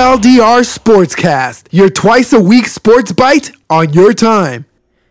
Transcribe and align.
to 0.00 0.06
TLDR 0.06 0.78
Sportscast, 0.78 1.66
your 1.70 1.90
twice 1.90 2.32
a 2.32 2.40
week 2.40 2.66
sports 2.68 3.12
bite 3.12 3.50
on 3.68 3.92
your 3.92 4.14
time. 4.14 4.64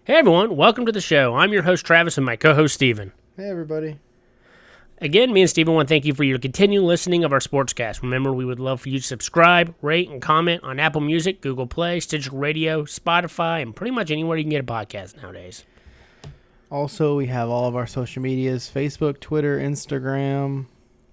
Hey 0.03 0.15
everyone, 0.15 0.55
welcome 0.55 0.87
to 0.87 0.91
the 0.91 0.99
show. 0.99 1.35
I'm 1.35 1.53
your 1.53 1.61
host 1.61 1.85
Travis 1.85 2.17
and 2.17 2.25
my 2.25 2.35
co-host 2.35 2.73
Steven. 2.73 3.11
Hey, 3.37 3.51
everybody. 3.51 3.99
Again, 4.99 5.31
me 5.31 5.41
and 5.41 5.49
Steven 5.49 5.75
want 5.75 5.87
to 5.87 5.93
thank 5.93 6.05
you 6.05 6.15
for 6.15 6.23
your 6.23 6.39
continued 6.39 6.81
listening 6.81 7.23
of 7.23 7.31
our 7.31 7.39
sportscast. 7.39 8.01
Remember, 8.01 8.33
we 8.33 8.45
would 8.45 8.59
love 8.59 8.81
for 8.81 8.89
you 8.89 8.97
to 8.97 9.05
subscribe, 9.05 9.75
rate, 9.83 10.09
and 10.09 10.23
comment 10.23 10.63
on 10.63 10.79
Apple 10.79 11.01
Music, 11.01 11.39
Google 11.39 11.67
Play, 11.67 11.99
Stitcher 11.99 12.35
Radio, 12.35 12.83
Spotify, 12.85 13.61
and 13.61 13.75
pretty 13.75 13.91
much 13.91 14.09
anywhere 14.09 14.37
you 14.37 14.43
can 14.43 14.49
get 14.49 14.61
a 14.61 14.63
podcast 14.63 15.21
nowadays. 15.21 15.65
Also, 16.71 17.15
we 17.15 17.27
have 17.27 17.47
all 17.49 17.67
of 17.67 17.75
our 17.75 17.85
social 17.85 18.23
medias 18.23 18.71
Facebook, 18.73 19.19
Twitter, 19.19 19.59
Instagram, 19.59 20.65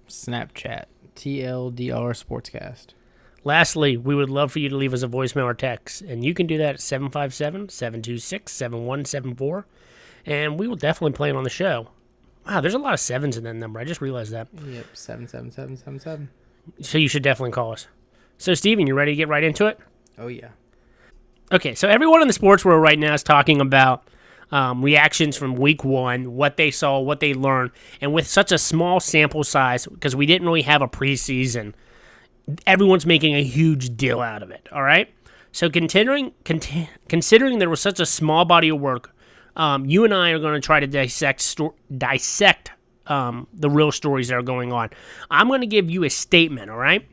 Snapchat, 0.09 0.85
TLDR 1.15 2.15
Sportscast. 2.25 2.95
Lastly, 3.47 3.95
we 3.95 4.13
would 4.13 4.29
love 4.29 4.51
for 4.51 4.59
you 4.59 4.67
to 4.67 4.75
leave 4.75 4.93
us 4.93 5.03
a 5.03 5.07
voicemail 5.07 5.45
or 5.45 5.53
text, 5.53 6.01
and 6.01 6.21
you 6.21 6.33
can 6.33 6.47
do 6.47 6.57
that 6.57 6.75
at 6.75 6.81
757 6.81 7.69
726 7.69 8.51
7174, 8.51 9.65
and 10.25 10.59
we 10.59 10.67
will 10.67 10.75
definitely 10.75 11.13
play 11.13 11.29
it 11.29 11.35
on 11.37 11.45
the 11.45 11.49
show. 11.49 11.87
Wow, 12.45 12.59
there's 12.59 12.73
a 12.73 12.77
lot 12.77 12.93
of 12.93 12.99
sevens 12.99 13.37
in 13.37 13.45
that 13.45 13.53
number. 13.53 13.79
I 13.79 13.85
just 13.85 14.01
realized 14.01 14.33
that. 14.33 14.49
Yep, 14.53 14.87
77777. 14.91 16.29
So 16.81 16.97
you 16.97 17.07
should 17.07 17.23
definitely 17.23 17.53
call 17.53 17.71
us. 17.71 17.87
So, 18.37 18.53
Steven, 18.53 18.85
you 18.85 18.93
ready 18.93 19.13
to 19.13 19.15
get 19.15 19.29
right 19.29 19.45
into 19.45 19.67
it? 19.67 19.79
Oh, 20.17 20.27
yeah. 20.27 20.49
Okay, 21.49 21.73
so 21.73 21.87
everyone 21.87 22.21
in 22.21 22.27
the 22.27 22.33
sports 22.33 22.65
world 22.65 22.81
right 22.81 22.99
now 22.99 23.13
is 23.13 23.23
talking 23.23 23.61
about 23.61 24.09
um, 24.51 24.81
reactions 24.83 25.37
from 25.37 25.55
week 25.55 25.85
one, 25.85 26.33
what 26.33 26.57
they 26.57 26.69
saw, 26.69 26.99
what 26.99 27.21
they 27.21 27.33
learned, 27.33 27.71
and 28.01 28.13
with 28.13 28.27
such 28.27 28.51
a 28.51 28.57
small 28.57 28.99
sample 28.99 29.45
size, 29.45 29.87
because 29.87 30.17
we 30.17 30.25
didn't 30.25 30.45
really 30.45 30.63
have 30.63 30.81
a 30.81 30.87
preseason, 30.89 31.73
everyone's 32.65 33.05
making 33.05 33.35
a 33.35 33.43
huge 33.43 33.95
deal 33.95 34.21
out 34.21 34.43
of 34.43 34.51
it. 34.51 34.67
All 34.71 34.83
right, 34.83 35.09
so 35.51 35.69
considering 35.69 36.33
considering 36.43 37.59
there 37.59 37.69
was 37.69 37.81
such 37.81 37.99
a 37.99 38.05
small 38.05 38.45
body 38.45 38.69
of 38.69 38.79
work, 38.79 39.13
um, 39.55 39.85
you 39.85 40.03
and 40.03 40.13
I 40.13 40.31
are 40.31 40.39
going 40.39 40.53
to 40.53 40.65
try 40.65 40.79
to 40.79 40.87
dissect 40.87 41.41
sto- 41.41 41.75
dissect 41.97 42.71
um, 43.07 43.47
the 43.53 43.69
real 43.69 43.91
stories 43.91 44.27
that 44.27 44.35
are 44.35 44.41
going 44.43 44.71
on. 44.71 44.89
I'm 45.31 45.47
going 45.47 45.61
to 45.61 45.67
give 45.67 45.89
you 45.89 46.03
a 46.03 46.09
statement. 46.09 46.69
All 46.69 46.77
right, 46.77 47.07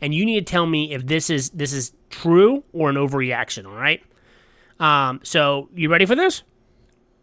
and 0.00 0.14
you 0.14 0.24
need 0.24 0.46
to 0.46 0.50
tell 0.50 0.66
me 0.66 0.92
if 0.92 1.06
this 1.06 1.30
is 1.30 1.50
this 1.50 1.72
is 1.72 1.92
true 2.10 2.64
or 2.72 2.90
an 2.90 2.96
overreaction. 2.96 3.66
All 3.66 3.76
right. 3.76 4.02
Um, 4.80 5.20
so 5.22 5.68
you 5.74 5.88
ready 5.88 6.06
for 6.06 6.14
this? 6.14 6.42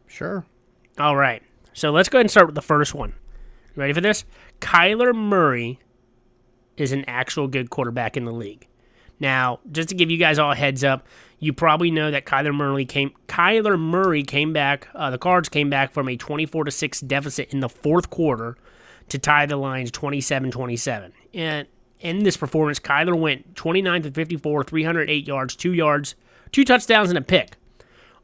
Sure. 0.07 0.45
All 0.97 1.16
right. 1.16 1.41
So 1.73 1.91
let's 1.91 2.09
go 2.09 2.17
ahead 2.17 2.25
and 2.25 2.31
start 2.31 2.47
with 2.47 2.55
the 2.55 2.61
first 2.61 2.94
one. 2.94 3.13
You 3.75 3.81
ready 3.81 3.94
for 3.94 4.02
this? 4.02 4.25
Kyler 4.59 5.16
Murray 5.16 5.79
is 6.77 6.91
an 6.91 7.05
actual 7.08 7.47
good 7.47 7.69
quarterback 7.69 8.17
in 8.17 8.25
the 8.25 8.31
league. 8.31 8.67
Now, 9.19 9.59
just 9.72 9.89
to 9.89 9.95
give 9.95 10.09
you 10.09 10.17
guys 10.17 10.39
all 10.39 10.52
a 10.52 10.55
heads 10.55 10.83
up, 10.83 11.05
you 11.39 11.53
probably 11.53 11.91
know 11.91 12.11
that 12.11 12.25
Kyler 12.25 12.53
Murray 12.53 12.86
came. 12.86 13.11
Kyler 13.28 13.80
Murray 13.80 14.23
came 14.23 14.53
back. 14.53 14.88
Uh, 14.95 15.09
the 15.09 15.17
Cards 15.17 15.50
came 15.50 15.69
back 15.69 15.91
from 15.91 16.09
a 16.09 16.17
24 16.17 16.66
to 16.66 16.72
six 16.72 17.02
deficit 17.02 17.53
in 17.53 17.59
the 17.59 17.69
fourth 17.69 18.09
quarter 18.09 18.58
to 19.09 19.19
tie 19.19 19.45
the 19.45 19.58
Lions 19.58 19.91
27-27. 19.91 21.11
And 21.33 21.67
in 22.00 22.23
this 22.23 22.38
performance, 22.38 22.80
Kyler 22.80 23.17
went 23.17 23.56
29 23.56 24.03
to 24.03 24.11
54, 24.11 24.63
308 24.63 25.28
yards, 25.28 25.56
two 25.56 25.73
yards, 25.73 26.16
two 26.52 26.63
touchdowns, 26.63 27.09
and 27.09 27.17
a 27.17 27.22
pick. 27.22 27.56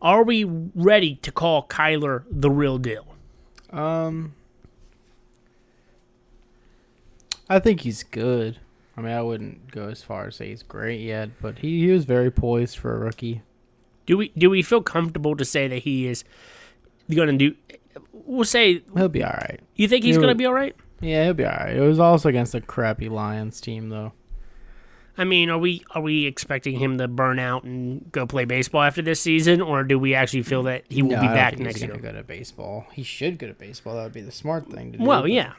Are 0.02 0.24
we 0.24 0.44
ready 0.44 1.16
to 1.16 1.32
call 1.32 1.68
Kyler 1.68 2.24
the 2.30 2.52
real 2.52 2.78
deal? 2.78 3.06
Um, 3.72 4.34
I 7.50 7.60
think 7.60 7.82
he's 7.82 8.04
good. 8.04 8.58
I 8.96 9.02
mean, 9.02 9.14
I 9.14 9.22
wouldn't 9.22 9.72
go 9.72 9.90
as 9.90 10.02
far 10.04 10.28
as 10.28 10.38
say 10.38 10.50
he's 10.50 10.64
great 10.64 11.02
yet, 11.02 11.30
but 11.42 11.60
he, 11.60 11.82
he 11.86 11.92
was 11.92 12.06
very 12.06 12.32
poised 12.32 12.78
for 12.78 12.96
a 12.96 13.00
rookie. 13.00 13.42
Do 14.06 14.18
we 14.18 14.30
do 14.38 14.50
we 14.50 14.62
feel 14.62 14.82
comfortable 14.82 15.36
to 15.36 15.46
say 15.46 15.68
that 15.68 15.80
he 15.84 16.08
is 16.08 16.24
going 17.14 17.38
to 17.38 17.38
do? 17.38 17.56
We'll 18.12 18.44
say 18.46 18.82
He'll 18.96 19.08
be 19.10 19.24
all 19.24 19.32
right. 19.32 19.60
you 19.76 19.88
think 19.88 20.04
he's 20.04 20.16
He 20.16 20.22
going 20.22 20.34
to 20.34 20.36
be 20.38 20.46
all 20.46 20.54
right. 20.54 20.76
Yeah, 21.00 21.26
he'll 21.26 21.34
be 21.36 21.46
all 21.46 21.52
right. 21.52 21.76
It 21.76 21.82
was 21.82 22.00
also 22.00 22.28
against 22.30 22.56
a 22.56 22.62
crappy 22.62 23.08
Lions 23.08 23.62
team, 23.62 23.90
though. 23.90 24.14
I 25.20 25.24
mean, 25.24 25.50
are 25.50 25.58
we 25.58 25.84
are 25.92 26.02
we 26.02 26.26
expecting 26.26 26.78
him 26.80 26.98
to 27.00 27.08
burn 27.08 27.40
out 27.40 27.64
and 27.64 28.12
go 28.12 28.26
play 28.28 28.46
baseball 28.46 28.84
after 28.84 29.02
this 29.02 29.20
season, 29.20 29.62
or 29.62 29.84
do 29.84 29.98
we 29.98 30.14
actually 30.14 30.44
feel 30.44 30.64
that 30.64 30.86
he 30.90 31.02
will 31.02 31.12
No, 31.12 31.22
be 31.22 31.28
back 31.28 31.58
next 31.58 31.76
he's 31.78 31.84
year? 31.86 31.98
go 31.98 32.12
to 32.12 32.24
baseball. 32.24 32.86
He 32.94 33.04
should 33.04 33.38
go 33.40 33.48
to 33.48 33.54
baseball. 33.54 33.96
That 33.96 34.04
would 34.04 34.14
be 34.14 34.22
the 34.22 34.32
smart 34.32 34.72
thing 34.72 34.92
to 34.92 34.98
do. 35.00 35.04
Well, 35.04 35.28
yeah, 35.28 35.54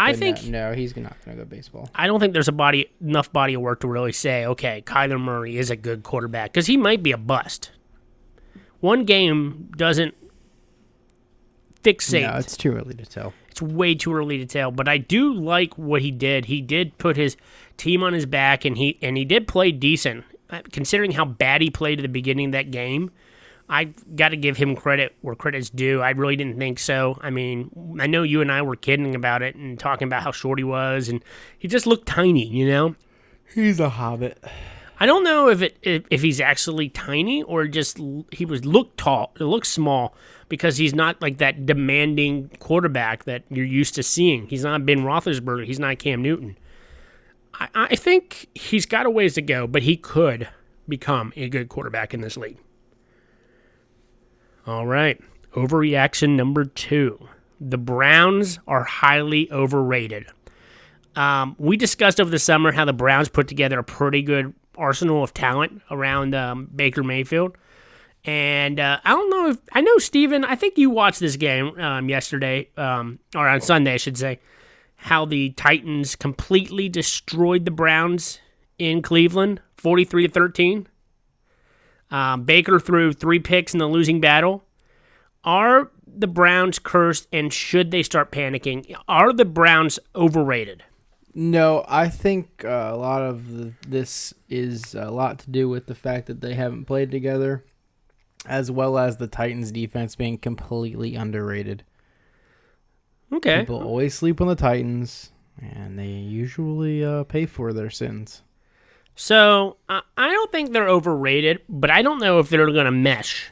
I 0.00 0.12
but 0.12 0.18
think 0.18 0.44
no, 0.44 0.70
no, 0.70 0.74
he's 0.76 0.96
not 0.96 1.16
gonna 1.24 1.36
go 1.36 1.44
baseball. 1.44 1.90
I 1.94 2.06
don't 2.06 2.20
think 2.20 2.32
there's 2.32 2.48
a 2.48 2.52
body 2.52 2.88
enough 3.00 3.32
body 3.32 3.54
of 3.54 3.60
work 3.62 3.80
to 3.80 3.88
really 3.88 4.12
say, 4.12 4.46
okay, 4.46 4.82
Kyler 4.86 5.20
Murray 5.20 5.56
is 5.56 5.70
a 5.70 5.76
good 5.76 6.02
quarterback 6.02 6.52
because 6.52 6.66
he 6.66 6.76
might 6.76 7.02
be 7.02 7.12
a 7.12 7.18
bust. 7.18 7.70
One 8.80 9.04
game 9.04 9.70
doesn't 9.76 10.14
fixate. 11.82 12.22
No, 12.22 12.36
it's 12.36 12.56
too 12.56 12.74
early 12.74 12.94
to 12.94 13.06
tell. 13.06 13.32
it's 13.48 13.62
way 13.62 13.94
too 13.94 14.14
early 14.14 14.38
to 14.38 14.46
tell. 14.46 14.70
But 14.70 14.88
I 14.88 14.98
do 14.98 15.32
like 15.34 15.76
what 15.76 16.02
he 16.02 16.10
did. 16.10 16.44
He 16.46 16.60
did 16.60 16.96
put 16.98 17.16
his 17.16 17.36
team 17.76 18.02
on 18.02 18.12
his 18.12 18.26
back, 18.26 18.64
and 18.64 18.76
he 18.76 18.98
and 19.02 19.16
he 19.16 19.24
did 19.24 19.48
play 19.48 19.72
decent, 19.72 20.24
Uh, 20.50 20.62
considering 20.72 21.12
how 21.12 21.24
bad 21.24 21.60
he 21.60 21.70
played 21.70 21.98
at 21.98 22.02
the 22.02 22.08
beginning 22.08 22.46
of 22.46 22.52
that 22.52 22.70
game. 22.70 23.10
I 23.70 23.84
got 24.14 24.30
to 24.30 24.36
give 24.36 24.56
him 24.56 24.74
credit 24.74 25.14
where 25.20 25.34
credit's 25.34 25.68
due. 25.68 26.00
I 26.00 26.10
really 26.10 26.36
didn't 26.36 26.58
think 26.58 26.78
so. 26.78 27.18
I 27.20 27.30
mean, 27.30 27.98
I 28.00 28.06
know 28.06 28.22
you 28.22 28.40
and 28.40 28.50
I 28.50 28.62
were 28.62 28.76
kidding 28.76 29.14
about 29.14 29.42
it 29.42 29.54
and 29.56 29.78
talking 29.78 30.06
about 30.06 30.22
how 30.22 30.32
short 30.32 30.58
he 30.58 30.64
was, 30.64 31.08
and 31.08 31.22
he 31.58 31.68
just 31.68 31.86
looked 31.86 32.06
tiny, 32.06 32.46
you 32.46 32.66
know. 32.66 32.94
He's 33.54 33.78
a 33.78 33.90
hobbit. 33.90 34.42
I 35.00 35.06
don't 35.06 35.22
know 35.22 35.48
if 35.48 35.62
it 35.62 35.76
if, 35.82 36.04
if 36.10 36.22
he's 36.22 36.40
actually 36.40 36.88
tiny 36.88 37.42
or 37.42 37.66
just 37.68 37.98
he 38.32 38.44
was 38.44 38.64
look 38.64 38.96
tall, 38.96 39.32
it 39.38 39.44
looks 39.44 39.68
small 39.68 40.14
because 40.48 40.76
he's 40.76 40.94
not 40.94 41.20
like 41.22 41.38
that 41.38 41.66
demanding 41.66 42.50
quarterback 42.58 43.24
that 43.24 43.44
you're 43.48 43.66
used 43.66 43.94
to 43.94 44.02
seeing. 44.02 44.46
He's 44.46 44.64
not 44.64 44.84
Ben 44.86 45.00
Roethlisberger. 45.00 45.66
He's 45.66 45.78
not 45.78 45.98
Cam 45.98 46.22
Newton. 46.22 46.56
I, 47.54 47.68
I 47.74 47.96
think 47.96 48.48
he's 48.54 48.86
got 48.86 49.06
a 49.06 49.10
ways 49.10 49.34
to 49.34 49.42
go, 49.42 49.66
but 49.66 49.82
he 49.82 49.96
could 49.96 50.48
become 50.88 51.32
a 51.36 51.48
good 51.48 51.68
quarterback 51.68 52.12
in 52.12 52.20
this 52.20 52.36
league. 52.36 52.58
All 54.68 54.86
right, 54.86 55.18
overreaction 55.54 56.36
number 56.36 56.66
two: 56.66 57.26
the 57.58 57.78
Browns 57.78 58.58
are 58.66 58.84
highly 58.84 59.50
overrated. 59.50 60.26
Um, 61.16 61.56
we 61.58 61.78
discussed 61.78 62.20
over 62.20 62.28
the 62.28 62.38
summer 62.38 62.70
how 62.70 62.84
the 62.84 62.92
Browns 62.92 63.30
put 63.30 63.48
together 63.48 63.78
a 63.78 63.82
pretty 63.82 64.20
good 64.20 64.52
arsenal 64.76 65.24
of 65.24 65.32
talent 65.32 65.80
around 65.90 66.34
um, 66.34 66.68
Baker 66.76 67.02
Mayfield. 67.02 67.56
And 68.26 68.78
uh, 68.78 69.00
I 69.02 69.12
don't 69.12 69.30
know 69.30 69.48
if 69.52 69.58
I 69.72 69.80
know 69.80 69.96
Steven, 69.96 70.44
I 70.44 70.54
think 70.54 70.76
you 70.76 70.90
watched 70.90 71.20
this 71.20 71.36
game 71.36 71.80
um, 71.80 72.10
yesterday, 72.10 72.68
um, 72.76 73.20
or 73.34 73.48
on 73.48 73.62
Sunday, 73.62 73.94
I 73.94 73.96
should 73.96 74.18
say, 74.18 74.38
how 74.96 75.24
the 75.24 75.48
Titans 75.52 76.14
completely 76.14 76.90
destroyed 76.90 77.64
the 77.64 77.70
Browns 77.70 78.38
in 78.78 79.00
Cleveland, 79.00 79.62
43 79.78 80.26
to 80.26 80.32
13. 80.32 80.88
Um, 82.10 82.44
Baker 82.44 82.80
threw 82.80 83.12
three 83.12 83.38
picks 83.38 83.72
in 83.72 83.78
the 83.78 83.88
losing 83.88 84.20
battle. 84.20 84.64
Are 85.44 85.90
the 86.06 86.26
Browns 86.26 86.78
cursed 86.78 87.28
and 87.32 87.52
should 87.52 87.90
they 87.90 88.02
start 88.02 88.32
panicking? 88.32 88.94
Are 89.06 89.32
the 89.32 89.44
Browns 89.44 89.98
overrated? 90.14 90.82
No, 91.34 91.84
I 91.86 92.08
think 92.08 92.64
uh, 92.64 92.90
a 92.92 92.96
lot 92.96 93.22
of 93.22 93.52
the, 93.52 93.72
this 93.86 94.34
is 94.48 94.94
a 94.94 95.10
lot 95.10 95.38
to 95.40 95.50
do 95.50 95.68
with 95.68 95.86
the 95.86 95.94
fact 95.94 96.26
that 96.26 96.40
they 96.40 96.54
haven't 96.54 96.86
played 96.86 97.10
together, 97.10 97.62
as 98.46 98.70
well 98.70 98.98
as 98.98 99.18
the 99.18 99.28
Titans' 99.28 99.70
defense 99.70 100.16
being 100.16 100.38
completely 100.38 101.14
underrated. 101.14 101.84
Okay. 103.32 103.60
People 103.60 103.82
always 103.82 104.14
sleep 104.14 104.40
on 104.40 104.48
the 104.48 104.56
Titans, 104.56 105.30
and 105.60 105.98
they 105.98 106.06
usually 106.06 107.04
uh, 107.04 107.24
pay 107.24 107.46
for 107.46 107.72
their 107.72 107.90
sins. 107.90 108.42
So 109.20 109.78
I 109.88 110.02
don't 110.16 110.52
think 110.52 110.72
they're 110.72 110.88
overrated, 110.88 111.62
but 111.68 111.90
I 111.90 112.02
don't 112.02 112.20
know 112.20 112.38
if 112.38 112.50
they're 112.50 112.70
going 112.70 112.84
to 112.84 112.92
mesh. 112.92 113.50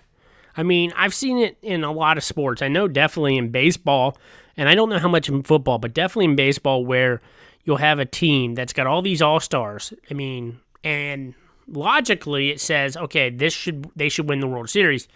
I 0.57 0.63
mean, 0.63 0.93
I've 0.95 1.13
seen 1.13 1.39
it 1.39 1.59
in 1.61 1.83
a 1.83 1.91
lot 1.91 2.17
of 2.17 2.23
sports. 2.23 2.63
I 2.63 2.69
know 2.69 2.87
definitely 2.87 3.37
in 3.37 3.51
baseball, 3.51 4.17
and 4.57 4.69
I 4.69 4.77
don't 4.77 4.89
know 4.89 5.01
how 5.01 5.09
much 5.09 5.29
in 5.29 5.43
football, 5.43 5.79
but 5.79 5.93
definitely 5.93 6.27
in 6.27 6.37
baseball 6.37 6.87
where 6.87 7.21
you'll 7.65 7.79
have 7.79 7.99
a 7.99 8.05
team 8.05 8.55
that's 8.55 8.73
got 8.73 8.87
all 8.87 9.03
these 9.03 9.21
all 9.21 9.41
stars. 9.41 9.93
I 10.09 10.15
mean, 10.15 10.61
and 10.85 11.35
logically 11.67 12.51
it 12.51 12.61
says, 12.61 12.97
okay, 12.97 13.29
this 13.29 13.53
should 13.53 13.91
they 13.97 14.09
should 14.09 14.29
win 14.29 14.39
the 14.39 14.47
World 14.47 14.71
Series, 14.71 15.09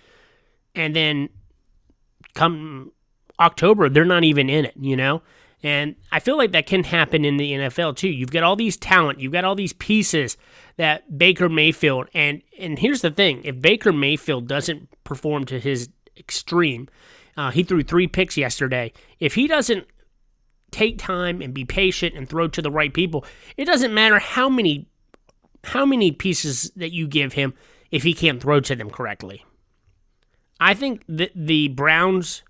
and 0.75 0.97
then 0.97 1.29
come 2.35 2.91
October 3.39 3.89
they're 3.89 4.05
not 4.05 4.25
even 4.25 4.51
in 4.51 4.65
it, 4.65 4.75
you 4.81 4.97
know. 4.97 5.23
And 5.63 5.97
I 6.11 6.21
feel 6.21 6.39
like 6.39 6.53
that 6.53 6.67
can 6.67 6.85
happen 6.85 7.25
in 7.25 7.37
the 7.37 7.53
NFL 7.53 7.97
too. 7.97 8.09
You've 8.09 8.31
got 8.31 8.43
all 8.43 8.57
these 8.57 8.77
talent, 8.77 9.21
you've 9.21 9.33
got 9.33 9.45
all 9.45 9.55
these 9.55 9.75
pieces 9.75 10.37
that 10.77 11.19
Baker 11.19 11.49
Mayfield 11.49 12.09
and 12.15 12.43
and 12.59 12.79
here's 12.79 13.03
the 13.03 13.11
thing: 13.11 13.43
if 13.45 13.61
Baker 13.61 13.93
Mayfield 13.93 14.49
doesn't 14.49 14.89
perform 15.05 15.45
to 15.47 15.61
his 15.61 15.91
extreme, 16.17 16.89
uh, 17.37 17.51
he 17.51 17.63
threw 17.63 17.83
three 17.83 18.07
picks 18.07 18.37
yesterday. 18.37 18.93
If 19.19 19.35
he 19.35 19.47
doesn't 19.47 19.87
take 20.71 20.99
time 20.99 21.43
and 21.43 21.53
be 21.53 21.65
patient 21.65 22.15
and 22.15 22.29
throw 22.29 22.49
to 22.49 22.63
the 22.63 22.71
right 22.71 22.93
people, 22.93 23.25
it 23.57 23.65
doesn't 23.65 23.93
matter 23.93 24.19
how 24.19 24.49
many 24.49 24.89
how 25.65 25.85
many 25.85 26.11
pieces 26.11 26.71
that 26.77 26.93
you 26.93 27.07
give 27.07 27.35
him 27.35 27.55
if 27.91 28.03
he 28.03 28.15
can't 28.15 28.41
throw 28.41 28.61
to 28.61 28.75
them 28.75 28.89
correctly. 28.91 29.45
I 30.59 30.75
think 30.75 31.05
the 31.09 31.31
the 31.35 31.69
Browns 31.69 32.43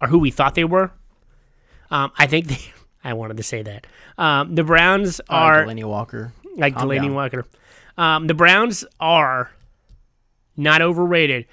are 0.00 0.08
who 0.08 0.18
we 0.18 0.30
thought 0.30 0.54
they 0.54 0.64
were. 0.64 0.92
Um, 1.90 2.12
I 2.18 2.26
think 2.26 2.46
they. 2.48 2.58
I 3.04 3.14
wanted 3.14 3.38
to 3.38 3.42
say 3.42 3.62
that 3.62 3.86
um, 4.18 4.54
the 4.54 4.62
Browns 4.62 5.20
Uh, 5.20 5.24
are 5.32 5.64
Delanie 5.64 5.84
Walker. 5.84 6.32
like 6.56 6.74
Calm 6.74 6.82
Delaney 6.82 7.06
down. 7.08 7.14
Walker. 7.14 7.46
Um, 7.96 8.26
the 8.26 8.34
Browns 8.34 8.84
are 9.00 9.50
not 10.56 10.82
overrated, 10.82 11.46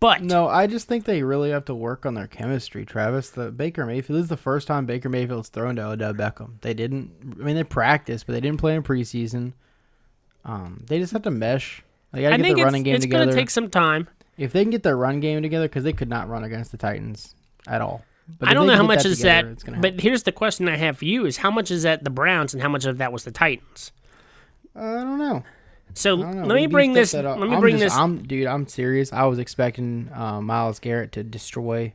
but 0.00 0.22
No, 0.22 0.48
I 0.48 0.66
just 0.66 0.88
think 0.88 1.04
they 1.04 1.22
really 1.22 1.50
have 1.50 1.66
to 1.66 1.74
work 1.74 2.06
on 2.06 2.14
their 2.14 2.26
chemistry, 2.26 2.86
Travis. 2.86 3.28
The 3.30 3.50
Baker 3.50 3.84
Mayfield 3.84 4.16
this 4.18 4.24
is 4.24 4.28
the 4.30 4.36
first 4.38 4.66
time 4.66 4.86
Baker 4.86 5.10
Mayfield's 5.10 5.50
thrown 5.50 5.76
to 5.76 5.88
Odell 5.88 6.14
Beckham. 6.14 6.60
They 6.62 6.72
didn't. 6.72 7.36
I 7.38 7.44
mean, 7.44 7.56
they 7.56 7.64
practiced, 7.64 8.26
but 8.26 8.32
they 8.32 8.40
didn't 8.40 8.58
play 8.58 8.74
in 8.74 8.82
preseason. 8.82 9.52
Um, 10.46 10.84
they 10.86 10.98
just 10.98 11.12
have 11.12 11.22
to 11.22 11.30
mesh. 11.30 11.82
They 12.12 12.22
got 12.22 12.32
I 12.32 12.38
get 12.38 12.52
it's, 12.52 12.62
running 12.62 12.82
game 12.82 12.94
it's 12.96 13.04
gonna 13.04 13.32
take 13.32 13.50
some 13.50 13.68
time. 13.68 14.08
if 14.38 14.52
they 14.52 14.62
can 14.64 14.70
get 14.70 14.82
their 14.82 14.96
run 14.96 15.20
game 15.20 15.42
together, 15.42 15.68
because 15.68 15.84
they 15.84 15.92
could 15.92 16.08
not 16.08 16.30
run 16.30 16.44
against 16.44 16.70
the 16.72 16.78
Titans 16.78 17.34
at 17.66 17.82
all. 17.82 18.02
But 18.38 18.48
I 18.48 18.54
don't 18.54 18.66
know 18.66 18.76
how 18.76 18.82
much 18.82 19.04
is 19.04 19.18
together, 19.18 19.46
that, 19.48 19.52
it's 19.52 19.62
gonna 19.62 19.78
but 19.80 19.92
help. 19.94 20.00
here's 20.02 20.22
the 20.24 20.32
question 20.32 20.68
I 20.68 20.76
have 20.76 20.98
for 20.98 21.04
you: 21.06 21.24
Is 21.26 21.38
how 21.38 21.50
much 21.50 21.70
is 21.70 21.82
that 21.84 22.04
the 22.04 22.10
Browns 22.10 22.52
and 22.54 22.62
how 22.62 22.68
much 22.68 22.84
of 22.84 22.98
that 22.98 23.12
was 23.12 23.24
the 23.24 23.30
Titans? 23.30 23.92
I 24.76 24.80
don't 24.80 25.18
know. 25.18 25.44
So 25.94 26.16
don't 26.18 26.36
know. 26.42 26.44
let 26.46 26.54
me 26.56 26.66
bring 26.66 26.92
this. 26.92 27.14
up. 27.14 27.24
Let 27.38 27.48
me 27.48 27.54
I'm 27.54 27.60
bring 27.60 27.78
just- 27.78 27.84
this. 27.84 27.96
I'm 27.96 28.22
dude. 28.22 28.46
I'm 28.46 28.66
serious. 28.66 29.12
I 29.12 29.24
was 29.24 29.38
expecting 29.38 30.10
uh, 30.14 30.40
Myles 30.40 30.78
Garrett 30.78 31.12
to 31.12 31.24
destroy 31.24 31.94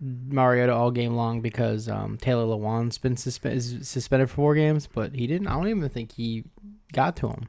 Mariota 0.00 0.72
all 0.72 0.90
game 0.90 1.14
long 1.14 1.40
because 1.40 1.88
um, 1.88 2.16
Taylor 2.18 2.44
Lewan's 2.44 2.98
been 2.98 3.14
suspe- 3.16 3.52
is 3.52 3.88
suspended 3.88 4.28
for 4.30 4.36
four 4.36 4.54
games, 4.54 4.88
but 4.92 5.14
he 5.14 5.26
didn't. 5.26 5.48
I 5.48 5.52
don't 5.54 5.68
even 5.68 5.88
think 5.88 6.12
he 6.12 6.44
got 6.92 7.16
to 7.16 7.28
him. 7.28 7.48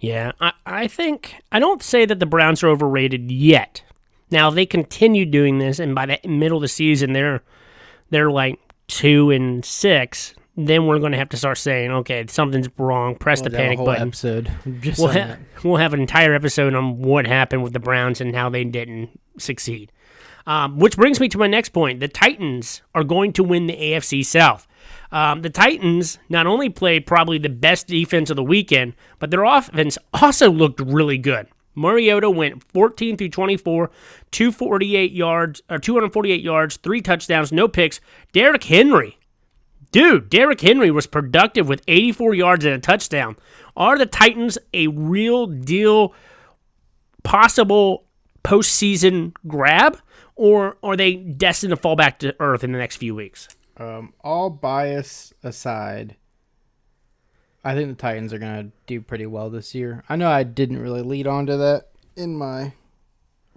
Yeah, 0.00 0.32
I, 0.40 0.52
I 0.64 0.86
think 0.86 1.36
I 1.50 1.58
don't 1.58 1.82
say 1.82 2.04
that 2.04 2.20
the 2.20 2.26
Browns 2.26 2.62
are 2.62 2.68
overrated 2.68 3.30
yet. 3.32 3.82
Now 4.30 4.48
if 4.48 4.54
they 4.54 4.66
continue 4.66 5.24
doing 5.26 5.58
this, 5.58 5.78
and 5.78 5.94
by 5.94 6.06
the 6.06 6.28
middle 6.28 6.58
of 6.58 6.62
the 6.62 6.68
season 6.68 7.12
they're 7.12 7.42
they're 8.10 8.30
like 8.30 8.58
two 8.86 9.30
and 9.30 9.64
six. 9.64 10.34
Then 10.60 10.88
we're 10.88 10.98
going 10.98 11.12
to 11.12 11.18
have 11.18 11.28
to 11.28 11.36
start 11.36 11.56
saying, 11.56 11.92
okay, 11.92 12.24
something's 12.26 12.68
wrong. 12.78 13.14
Press 13.14 13.42
the 13.42 13.48
We'll 13.48 13.60
a 13.60 13.62
panic 13.62 13.76
whole 13.78 13.86
button. 13.86 14.08
episode. 14.08 14.50
Just 14.80 14.98
We'll, 14.98 15.12
ha- 15.12 15.36
we'll 15.62 15.76
have 15.76 15.94
an 15.94 16.00
entire 16.00 16.34
episode 16.34 16.74
on 16.74 16.98
what 17.00 17.28
happened 17.28 17.62
with 17.62 17.74
the 17.74 17.78
Browns 17.78 18.20
and 18.20 18.34
how 18.34 18.48
they 18.50 18.64
didn't 18.64 19.20
succeed. 19.38 19.92
Um, 20.48 20.80
which 20.80 20.96
brings 20.96 21.20
me 21.20 21.28
to 21.28 21.38
my 21.38 21.46
next 21.46 21.68
point. 21.68 22.00
The 22.00 22.08
Titans 22.08 22.82
are 22.92 23.04
going 23.04 23.32
to 23.34 23.44
win 23.44 23.68
the 23.68 23.76
AFC 23.76 24.24
South. 24.24 24.66
Um, 25.12 25.42
the 25.42 25.50
Titans 25.50 26.18
not 26.28 26.48
only 26.48 26.70
played 26.70 27.06
probably 27.06 27.38
the 27.38 27.48
best 27.48 27.86
defense 27.86 28.28
of 28.28 28.34
the 28.34 28.42
weekend, 28.42 28.94
but 29.20 29.30
their 29.30 29.44
offense 29.44 29.96
also 30.12 30.50
looked 30.50 30.80
really 30.80 31.18
good. 31.18 31.46
Mariota 31.78 32.28
went 32.28 32.62
14 32.62 33.16
through 33.16 33.28
24, 33.30 33.90
248 34.30 35.12
yards 35.12 35.62
or 35.70 35.78
248 35.78 36.42
yards, 36.42 36.76
three 36.76 37.00
touchdowns, 37.00 37.52
no 37.52 37.68
picks. 37.68 38.00
Derrick 38.32 38.64
Henry 38.64 39.18
Dude, 39.90 40.28
Derrick 40.28 40.60
Henry 40.60 40.90
was 40.90 41.06
productive 41.06 41.68
with 41.68 41.82
84 41.88 42.34
yards 42.34 42.64
and 42.64 42.74
a 42.74 42.78
touchdown. 42.78 43.36
Are 43.76 43.96
the 43.96 44.06
Titans 44.06 44.58
a 44.74 44.88
real 44.88 45.46
deal 45.46 46.14
possible 47.22 48.04
postseason 48.44 49.32
grab, 49.46 49.98
or 50.36 50.76
are 50.82 50.96
they 50.96 51.16
destined 51.16 51.70
to 51.70 51.76
fall 51.76 51.96
back 51.96 52.18
to 52.18 52.34
earth 52.38 52.64
in 52.64 52.72
the 52.72 52.78
next 52.78 52.96
few 52.96 53.14
weeks? 53.14 53.48
Um, 53.78 54.12
all 54.22 54.50
bias 54.50 55.32
aside, 55.42 56.16
I 57.64 57.74
think 57.74 57.88
the 57.88 57.94
Titans 58.00 58.32
are 58.32 58.38
gonna 58.38 58.68
do 58.86 59.00
pretty 59.00 59.26
well 59.26 59.50
this 59.50 59.74
year. 59.74 60.04
I 60.08 60.16
know 60.16 60.30
I 60.30 60.42
didn't 60.42 60.80
really 60.80 61.02
lead 61.02 61.26
on 61.26 61.46
to 61.46 61.56
that 61.56 61.88
in 62.16 62.36
my 62.36 62.72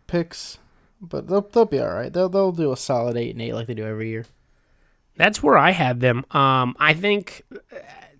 picks, 0.07 0.57
but 1.01 1.27
they'll 1.27 1.42
they'll 1.42 1.65
be 1.65 1.80
all 1.80 1.94
right. 1.94 2.12
They'll 2.12 2.30
they'll 2.30 2.51
do 2.51 2.71
a 2.71 2.77
solid 2.77 3.15
eight 3.18 3.31
and 3.31 3.42
eight 3.42 3.53
like 3.53 3.68
they 3.68 3.74
do 3.74 3.86
every 3.86 4.09
year. 4.09 4.25
That's 5.18 5.44
where 5.44 5.57
I 5.57 5.71
have 5.71 6.00
them. 6.00 6.25
Um, 6.31 6.75
I 6.80 6.94
think 6.94 7.44
uh, 7.53 7.57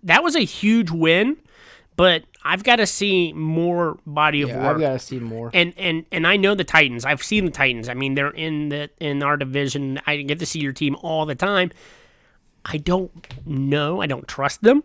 that 0.04 0.22
was 0.22 0.36
a 0.36 0.40
huge 0.40 0.90
win, 0.90 1.36
but 1.96 2.22
I've 2.44 2.62
got 2.64 2.76
to 2.76 2.86
see 2.86 3.32
more 3.32 3.98
body 4.06 4.42
of 4.42 4.50
Yeah, 4.50 4.62
work. 4.62 4.74
I've 4.76 4.80
got 4.80 4.92
to 4.92 4.98
see 4.98 5.18
more. 5.18 5.50
and 5.52 5.74
and 5.76 6.04
and 6.12 6.26
I 6.26 6.36
know 6.36 6.54
the 6.54 6.64
Titans. 6.64 7.04
I've 7.04 7.22
seen 7.22 7.44
the 7.44 7.50
Titans. 7.50 7.88
I 7.88 7.94
mean, 7.94 8.14
they're 8.14 8.30
in 8.30 8.68
the 8.68 8.90
in 9.00 9.22
our 9.22 9.36
division. 9.36 10.00
I 10.06 10.18
get 10.22 10.38
to 10.38 10.46
see 10.46 10.60
your 10.60 10.72
team 10.72 10.96
all 11.02 11.26
the 11.26 11.34
time. 11.34 11.72
I 12.64 12.76
don't 12.76 13.10
know. 13.44 14.00
I 14.00 14.06
don't 14.06 14.28
trust 14.28 14.62
them. 14.62 14.84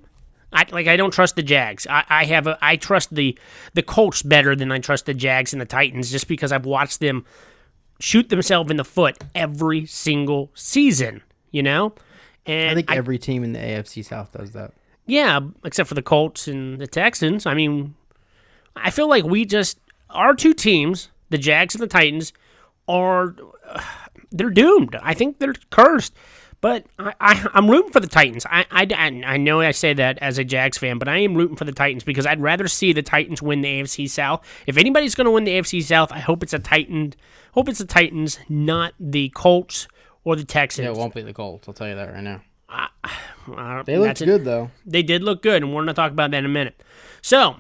I 0.54 0.66
like. 0.72 0.88
I 0.88 0.96
don't 0.96 1.12
trust 1.12 1.36
the 1.36 1.44
Jags. 1.44 1.86
I, 1.88 2.04
I 2.10 2.26
have 2.26 2.48
a. 2.48 2.58
I 2.62 2.78
trust 2.78 3.14
the 3.14 3.38
the 3.74 3.84
Colts 3.84 4.22
better 4.22 4.56
than 4.56 4.72
I 4.72 4.80
trust 4.80 5.06
the 5.06 5.14
Jags 5.14 5.54
and 5.54 5.62
the 5.62 5.66
Titans, 5.66 6.10
just 6.10 6.28
because 6.28 6.52
I've 6.52 6.66
watched 6.66 7.00
them 7.00 7.26
shoot 8.00 8.30
themselves 8.30 8.72
in 8.72 8.78
the 8.78 8.86
foot 8.86 9.18
every 9.36 9.86
single 9.86 10.52
season. 10.54 11.22
You 11.52 11.64
know, 11.64 11.96
and 12.46 12.72
I 12.72 12.76
think 12.76 12.92
every 12.92 13.18
team 13.18 13.44
in 13.44 13.54
the 13.54 13.60
AFC 13.60 14.06
South 14.06 14.32
does 14.32 14.52
that. 14.52 14.72
yeah, 15.06 15.40
except 15.66 15.90
for 15.90 15.96
the 15.96 16.02
Colts 16.02 16.48
and 16.48 16.80
the 16.80 16.88
Texans. 16.88 17.46
I 17.46 17.54
mean, 17.54 17.96
I 18.76 18.90
feel 18.90 19.10
like 19.10 19.26
we 19.26 19.44
just 19.46 19.80
our 20.10 20.34
two 20.34 20.54
teams, 20.54 21.10
the 21.30 21.38
Jags 21.38 21.76
and 21.76 21.82
the 21.82 21.88
Titans, 21.88 22.32
are 22.88 23.36
uh, 23.68 23.82
they're 24.32 24.50
doomed. 24.50 24.96
I 25.02 25.14
think 25.14 25.40
they're 25.40 25.56
cursed. 25.72 26.14
But 26.68 26.86
I, 27.00 27.14
I 27.22 27.48
I'm 27.54 27.70
rooting 27.72 27.92
for 27.94 28.02
the 28.02 28.08
Titans. 28.08 28.46
I, 28.46 28.66
I, 28.70 28.86
I- 28.94 29.24
I 29.26 29.38
know 29.38 29.62
I 29.62 29.72
say 29.72 29.94
that 29.94 30.18
as 30.20 30.38
a 30.38 30.44
Jags 30.44 30.78
fan, 30.78 30.98
but 30.98 31.08
I 31.08 31.20
am 31.20 31.34
rooting 31.36 31.56
for 31.56 31.64
the 31.64 31.72
Titans 31.72 32.04
because 32.04 32.26
I'd 32.26 32.42
rather 32.42 32.68
see 32.68 32.92
the 32.92 33.02
Titans 33.02 33.42
win 33.42 33.62
the 33.62 33.70
AFC 33.70 34.10
South. 34.10 34.46
If 34.66 34.76
anybody's 34.78 35.16
going 35.16 35.26
to 35.26 35.32
win 35.32 35.46
the 35.46 35.52
AFC 35.52 35.82
South, 35.82 36.12
I 36.12 36.20
hope 36.20 36.44
it's 36.44 36.52
a 36.54 36.60
Titan. 36.60 37.14
Hope 37.54 37.70
it's 37.70 37.80
the 37.80 37.86
Titans, 37.86 38.38
not 38.50 38.94
the 39.00 39.30
Colts 39.30 39.88
or 40.26 40.36
the 40.36 40.44
Texans. 40.44 40.84
Yeah, 40.86 40.92
it 40.92 40.98
won't 40.98 41.14
be 41.16 41.22
the 41.22 41.34
Colts. 41.34 41.70
I'll 41.70 41.74
tell 41.74 41.88
you 41.88 41.96
that 41.96 42.12
right 42.14 42.22
now. 42.24 42.42
Uh, 42.70 43.84
They 43.84 43.98
look 43.98 44.08
that's 44.08 44.22
it. 44.22 44.26
good 44.26 44.44
though. 44.44 44.70
They 44.86 45.04
did 45.04 45.24
look 45.24 45.42
good, 45.42 45.64
and 45.64 45.72
we're 45.72 45.78
going 45.84 45.88
to 45.88 45.94
talk 45.94 46.12
about 46.12 46.32
that 46.32 46.40
in 46.40 46.46
a 46.46 46.50
minute. 46.50 46.84
So, 47.22 47.56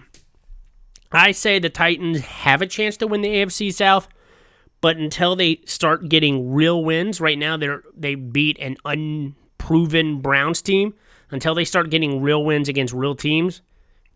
I 1.13 1.31
say 1.31 1.59
the 1.59 1.69
Titans 1.69 2.19
have 2.19 2.61
a 2.61 2.67
chance 2.67 2.97
to 2.97 3.07
win 3.07 3.21
the 3.21 3.29
AFC 3.29 3.73
South, 3.73 4.09
but 4.81 4.97
until 4.97 5.35
they 5.35 5.61
start 5.65 6.09
getting 6.09 6.51
real 6.51 6.83
wins, 6.83 7.19
right 7.19 7.37
now 7.37 7.57
they're 7.57 7.83
they 7.95 8.15
beat 8.15 8.57
an 8.59 8.77
unproven 8.85 10.21
Browns 10.21 10.61
team. 10.61 10.93
Until 11.29 11.53
they 11.55 11.65
start 11.65 11.89
getting 11.89 12.21
real 12.21 12.43
wins 12.43 12.69
against 12.69 12.93
real 12.93 13.15
teams, 13.15 13.61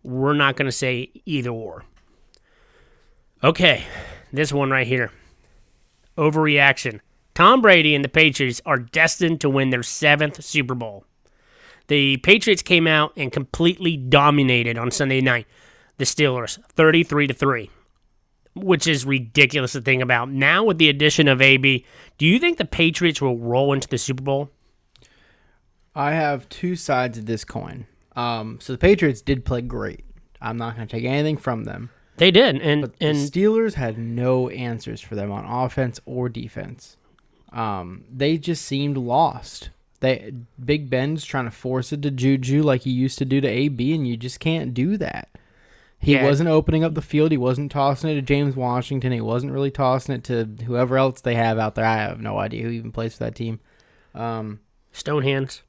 we're 0.02 0.34
not 0.34 0.56
going 0.56 0.68
to 0.68 0.72
say 0.72 1.12
either 1.26 1.50
or. 1.50 1.84
Okay, 3.44 3.84
this 4.32 4.54
one 4.54 4.70
right 4.70 4.88
here. 4.88 5.12
Overreaction. 6.18 7.02
Tom 7.34 7.62
Brady 7.62 7.96
and 7.96 8.04
the 8.04 8.10
Patriots 8.10 8.62
are 8.66 8.78
destined 8.78 9.42
to 9.42 9.50
win 9.50 9.72
their 9.72 9.84
seventh 9.84 10.44
Super 10.44 10.76
Bowl. 10.76 11.06
The 11.88 12.18
Patriots 12.18 12.62
came 12.62 12.88
out 12.88 13.12
and 13.18 13.32
completely 13.32 13.98
dominated 13.98 14.78
on 14.78 14.92
Sunday 14.92 15.22
night 15.22 15.48
the 15.98 16.06
Steelers 16.06 16.64
33 16.70 17.28
to 17.28 17.34
3, 17.34 17.70
which 18.56 18.88
is 18.88 19.06
ridiculous 19.06 19.74
to 19.74 19.82
think 19.82 20.02
about. 20.02 20.30
Now 20.30 20.64
with 20.64 20.78
the 20.78 20.90
addition 20.90 21.28
of 21.28 21.42
AB, 21.42 21.86
do 22.18 22.26
you 22.26 22.40
think 22.40 22.58
the 22.58 22.66
Patriots 22.66 23.22
will 23.22 23.38
roll 23.38 23.74
into 23.74 23.88
the 23.88 23.98
Super 23.98 24.24
Bowl? 24.24 24.50
I 25.96 26.12
have 26.12 26.48
two 26.50 26.76
sides 26.76 27.18
of 27.18 27.26
this 27.26 27.44
coin. 27.44 27.88
Um, 28.16 28.60
so 28.62 28.74
the 28.74 28.80
Patriots 28.80 29.22
did 29.22 29.46
play 29.46 29.62
great. 29.62 30.04
I'm 30.42 30.58
not 30.58 30.76
going 30.76 30.88
to 30.88 30.96
take 30.96 31.06
anything 31.06 31.38
from 31.38 31.66
them. 31.66 31.90
They 32.18 32.32
did, 32.32 32.62
and 32.62 32.82
But 32.82 32.94
and 33.00 33.18
the 33.18 33.32
Steelers 33.32 33.74
had 33.74 33.98
no 33.98 34.50
answers 34.50 35.02
for 35.02 35.16
them 35.16 35.32
on 35.32 35.46
offense 35.46 36.00
or 36.06 36.30
defense. 36.30 36.98
Um, 37.52 38.04
they 38.12 38.38
just 38.38 38.64
seemed 38.64 38.98
lost. 38.98 39.70
They 40.02 40.32
Big 40.64 40.90
Ben's 40.90 41.26
trying 41.26 41.46
to 41.46 41.52
force 41.52 41.92
it 41.92 42.02
to 42.04 42.12
Juju 42.12 42.64
like 42.64 42.82
he 42.82 42.92
used 42.92 43.18
to 43.20 43.26
do 43.26 43.42
to 43.42 43.48
AB, 43.48 43.96
and 43.96 44.08
you 44.08 44.18
just 44.18 44.40
can't 44.40 44.74
do 44.74 44.98
that. 44.98 45.30
He 46.02 46.14
Yeah. 46.14 46.26
wasn't 46.26 46.50
opening 46.50 46.84
up 46.84 46.96
the 46.96 47.02
field. 47.02 47.32
He 47.32 47.38
wasn't 47.38 47.72
tossing 47.72 48.10
it 48.10 48.16
to 48.16 48.22
James 48.24 48.56
Washington. 48.56 49.12
He 49.12 49.22
wasn't 49.22 49.54
really 49.54 49.70
tossing 49.72 50.16
it 50.16 50.24
to 50.26 50.50
whoever 50.66 50.98
else 50.98 51.22
they 51.22 51.36
have 51.36 51.60
out 51.60 51.76
there. 51.76 51.86
I 51.86 51.98
have 51.98 52.20
no 52.20 52.40
idea 52.40 52.64
who 52.64 52.70
even 52.70 52.92
plays 52.92 53.14
for 53.18 53.24
that 53.26 53.36
team. 53.36 53.60
Um, 54.16 54.60
Stonehands. 54.94 55.62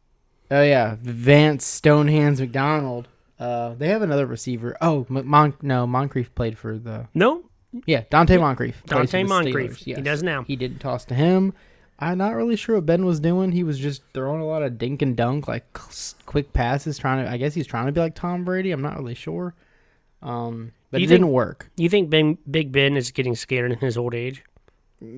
Oh 0.50 0.62
yeah, 0.62 0.96
Vance 1.00 1.64
Stonehands 1.80 2.40
McDonald. 2.40 3.08
Uh, 3.38 3.74
they 3.74 3.88
have 3.88 4.02
another 4.02 4.26
receiver. 4.26 4.76
Oh, 4.80 5.06
Mon- 5.08 5.54
no, 5.62 5.86
Moncrief 5.86 6.34
played 6.34 6.56
for 6.58 6.78
the 6.78 7.08
No, 7.14 7.44
yeah 7.86 8.02
Donte 8.10 8.38
Moncrief. 8.40 8.82
Donte 8.86 9.26
Moncrief. 9.26 9.78
Steelers, 9.80 9.96
He 9.96 10.02
does 10.02 10.22
now. 10.22 10.42
He 10.44 10.56
didn't 10.56 10.78
toss 10.78 11.04
to 11.06 11.14
him. 11.14 11.52
I'm 11.98 12.18
not 12.18 12.34
really 12.34 12.56
sure 12.56 12.76
what 12.76 12.86
Ben 12.86 13.04
was 13.04 13.20
doing. 13.20 13.52
He 13.52 13.62
was 13.62 13.78
just 13.78 14.02
throwing 14.12 14.40
a 14.40 14.46
lot 14.46 14.62
of 14.62 14.76
dink 14.78 15.02
and 15.02 15.16
dunk, 15.16 15.46
like 15.46 15.64
quick 16.26 16.52
passes. 16.52 16.98
Trying 16.98 17.24
to, 17.24 17.30
I 17.30 17.36
guess 17.36 17.54
he's 17.54 17.66
trying 17.66 17.86
to 17.86 17.92
be 17.92 18.00
like 18.00 18.14
Tom 18.14 18.44
Brady. 18.44 18.72
I'm 18.72 18.82
not 18.82 18.96
really 18.98 19.14
sure. 19.14 19.54
Um, 20.22 20.72
but 20.90 21.00
You 21.00 21.06
it 21.06 21.08
think- 21.08 21.20
didn't 21.20 21.32
work. 21.32 21.70
You 21.76 21.88
think 21.88 22.10
ben, 22.10 22.38
Big 22.50 22.70
Ben 22.72 22.96
is 22.96 23.10
getting 23.10 23.34
scared 23.34 23.72
in 23.72 23.78
his 23.78 23.96
old 23.96 24.14
age? 24.14 24.42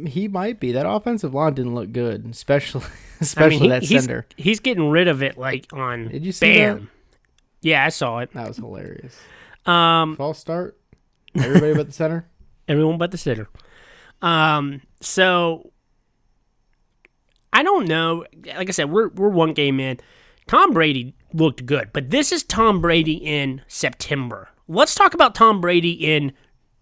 He 0.07 0.29
might 0.29 0.61
be. 0.61 0.73
That 0.73 0.89
offensive 0.89 1.35
line 1.35 1.53
didn't 1.55 1.75
look 1.75 1.93
good, 1.93 2.27
especially 2.31 2.85
I 2.85 2.89
especially 3.21 3.51
mean, 3.61 3.63
he- 3.63 3.69
that 3.69 3.85
center. 4.03 4.27
he's 4.37 4.61
getting 4.61 4.89
rid 4.91 5.09
of 5.09 5.23
it 5.23 5.37
like 5.37 5.67
on 5.73 6.09
Did 6.09 6.25
you 6.25 6.33
see 6.33 6.55
bam. 6.55 6.79
that? 6.79 6.89
Yeah, 7.69 7.85
I 7.85 7.89
saw 7.91 8.19
it. 8.19 8.33
That 8.33 8.49
was 8.49 8.57
hilarious. 8.59 9.17
Um, 9.67 10.17
False 10.17 10.39
start. 10.39 10.79
Everybody 11.35 11.75
but 11.75 11.87
the 11.87 11.93
center. 11.93 12.27
everyone 12.69 12.97
but 12.99 13.11
the 13.11 13.19
center. 13.19 13.49
Um, 14.23 14.81
so 15.01 15.71
I 17.53 17.63
don't 17.63 17.87
know. 17.89 18.25
Like 18.57 18.69
I 18.69 18.73
said, 18.73 18.91
we're 18.91 19.09
we're 19.09 19.29
one 19.29 19.53
game 19.53 19.81
in. 19.81 19.99
Tom 20.47 20.73
Brady 20.73 21.15
looked 21.33 21.65
good, 21.67 21.91
but 21.93 22.11
this 22.11 22.33
is 22.33 22.43
Tom 22.43 22.81
Brady 22.81 23.15
in 23.15 23.63
September. 23.69 24.49
Let's 24.69 24.95
talk 24.95 25.15
about 25.15 25.35
Tom 25.35 25.61
Brady 25.61 25.93
in 25.93 26.33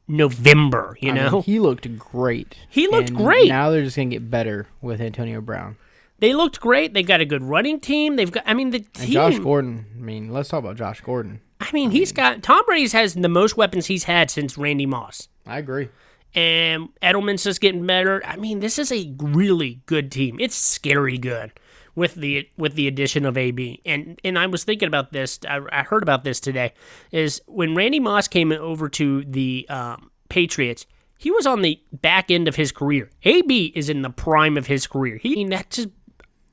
November. 0.09 0.97
You 1.01 1.11
I 1.11 1.15
mean, 1.15 1.25
know, 1.25 1.41
he 1.43 1.59
looked 1.59 1.99
great. 1.99 2.57
He 2.69 2.87
looked 2.89 3.11
And 3.11 3.19
great. 3.19 3.49
Now 3.49 3.71
they're 3.71 3.85
just 3.85 3.97
gonna 3.97 4.11
get 4.11 4.31
better 4.31 4.69
with 4.81 5.01
Antonio 5.01 5.41
Brown 5.41 5.77
they 6.23 6.35
looked 6.35 6.61
great. 6.61 6.95
They've 6.95 7.07
got 7.07 7.21
a 7.21 7.25
good 7.25 7.43
running 7.43 7.81
team. 7.81 8.15
They've 8.15 8.31
got. 8.31 8.45
I 8.47 8.55
mean, 8.55 8.71
the 8.71 8.79
and 8.79 8.95
team. 8.95 9.11
Josh 9.13 9.39
Gordon. 9.41 9.87
I 9.97 10.01
mean, 10.01 10.33
let's 10.33 10.49
talk 10.49 10.61
about 10.61 10.77
Josh 10.77 11.01
Gordon. 11.01 11.41
I 11.61 11.69
mean, 11.73 11.91
he's 11.91 12.13
got 12.13 12.45
Tom 12.45 12.63
Brady's 12.65 12.93
has 12.93 13.15
the 13.15 13.29
most 13.29 13.57
weapons 13.57 13.87
he's 13.87 14.05
had 14.05 14.31
since 14.31 14.57
Randy 14.57 14.87
Moss. 14.87 15.27
I 15.47 15.59
agree. 15.59 15.89
and 16.33 16.91
Edelman's 17.03 17.43
just 17.43 17.61
getting 17.61 17.85
better. 17.85 18.23
I 18.25 18.37
mean, 18.37 18.61
this 18.61 18.79
is 18.79 18.93
a 18.93 19.13
really 19.19 19.81
good 19.87 20.13
team. 20.13 20.39
It's 20.39 20.55
scary 20.55 21.19
good 21.19 21.51
with 21.95 22.15
the 22.15 22.49
with 22.57 22.75
the 22.75 22.89
addition 22.89 23.25
of 23.25 23.37
AB. 23.37 23.81
And 23.85 24.21
and 24.25 24.39
I 24.39 24.47
was 24.47 24.65
thinking 24.65 24.89
about 24.89 25.13
this. 25.13 25.39
I, 25.49 25.61
I 25.71 25.83
heard 25.83 26.03
about 26.03 26.25
this 26.25 26.41
today. 26.41 26.73
Is 27.11 27.43
when 27.47 27.75
Randy 27.75 28.01
Moss 28.01 28.29
came 28.29 28.53
over 28.53 28.89
to 28.91 29.25
the 29.25 29.67
um, 29.69 30.11
Patriots. 30.29 30.87
He 31.19 31.31
was 31.31 31.47
on 31.47 31.63
the 31.63 31.81
back 31.93 32.33
end 32.33 32.49
of 32.49 32.57
his 32.57 32.73
career. 32.73 33.09
AB 33.23 33.73
is 33.77 33.89
in 33.89 34.03
the 34.03 34.11
prime 34.11 34.57
of 34.57 34.67
his 34.67 34.89
career. 34.89 35.19
He 35.19 35.33
I 35.33 35.37
mean, 35.37 35.51
that 35.51 35.71
just 35.71 35.89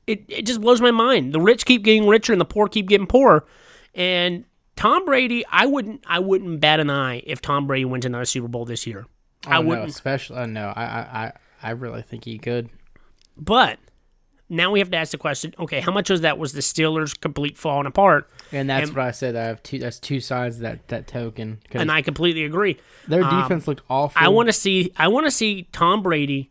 it, 0.06 0.24
it 0.28 0.46
just 0.46 0.60
blows 0.60 0.80
my 0.80 0.90
mind. 0.90 1.32
The 1.32 1.40
rich 1.40 1.64
keep 1.64 1.82
getting 1.82 2.06
richer 2.06 2.32
and 2.32 2.40
the 2.40 2.44
poor 2.44 2.68
keep 2.68 2.88
getting 2.88 3.06
poorer. 3.06 3.46
And 3.94 4.44
Tom 4.76 5.04
Brady, 5.04 5.44
I 5.50 5.66
wouldn't 5.66 6.04
I 6.06 6.20
wouldn't 6.20 6.60
bat 6.60 6.80
an 6.80 6.90
eye 6.90 7.22
if 7.26 7.40
Tom 7.40 7.66
Brady 7.66 7.84
wins 7.84 8.06
another 8.06 8.24
Super 8.24 8.48
Bowl 8.48 8.64
this 8.64 8.86
year. 8.86 9.06
Oh, 9.46 9.50
I 9.50 9.58
wouldn't. 9.58 9.88
especially. 9.88 10.36
Uh, 10.36 10.46
no, 10.46 10.72
I, 10.76 10.82
I, 10.82 11.32
I 11.62 11.70
really 11.70 12.02
think 12.02 12.24
he 12.24 12.38
could. 12.38 12.68
But 13.36 13.78
now 14.50 14.70
we 14.70 14.80
have 14.80 14.90
to 14.90 14.96
ask 14.96 15.12
the 15.12 15.18
question: 15.18 15.54
Okay, 15.58 15.80
how 15.80 15.92
much 15.92 16.10
was 16.10 16.20
that 16.20 16.36
was 16.38 16.52
the 16.52 16.60
Steelers 16.60 17.18
complete 17.18 17.56
falling 17.56 17.86
apart? 17.86 18.28
And 18.52 18.68
that's 18.68 18.88
And- 18.88 18.96
what 18.96 19.06
I 19.06 19.10
said. 19.12 19.36
I 19.36 19.44
have 19.44 19.62
two. 19.62 19.78
That's 19.78 19.98
two 19.98 20.20
sides 20.20 20.56
of 20.56 20.62
that 20.62 20.88
that 20.88 21.06
token. 21.06 21.60
And 21.72 21.90
I 21.90 22.02
completely 22.02 22.44
agree. 22.44 22.76
their 23.08 23.24
um, 23.24 23.42
defense 23.42 23.66
looked 23.68 23.82
awful. 23.88 24.20
I 24.22 24.28
want 24.28 24.48
to 24.48 24.52
see. 24.52 24.92
I 24.96 25.08
want 25.08 25.26
to 25.26 25.30
see 25.30 25.68
Tom 25.72 26.02
Brady 26.02 26.50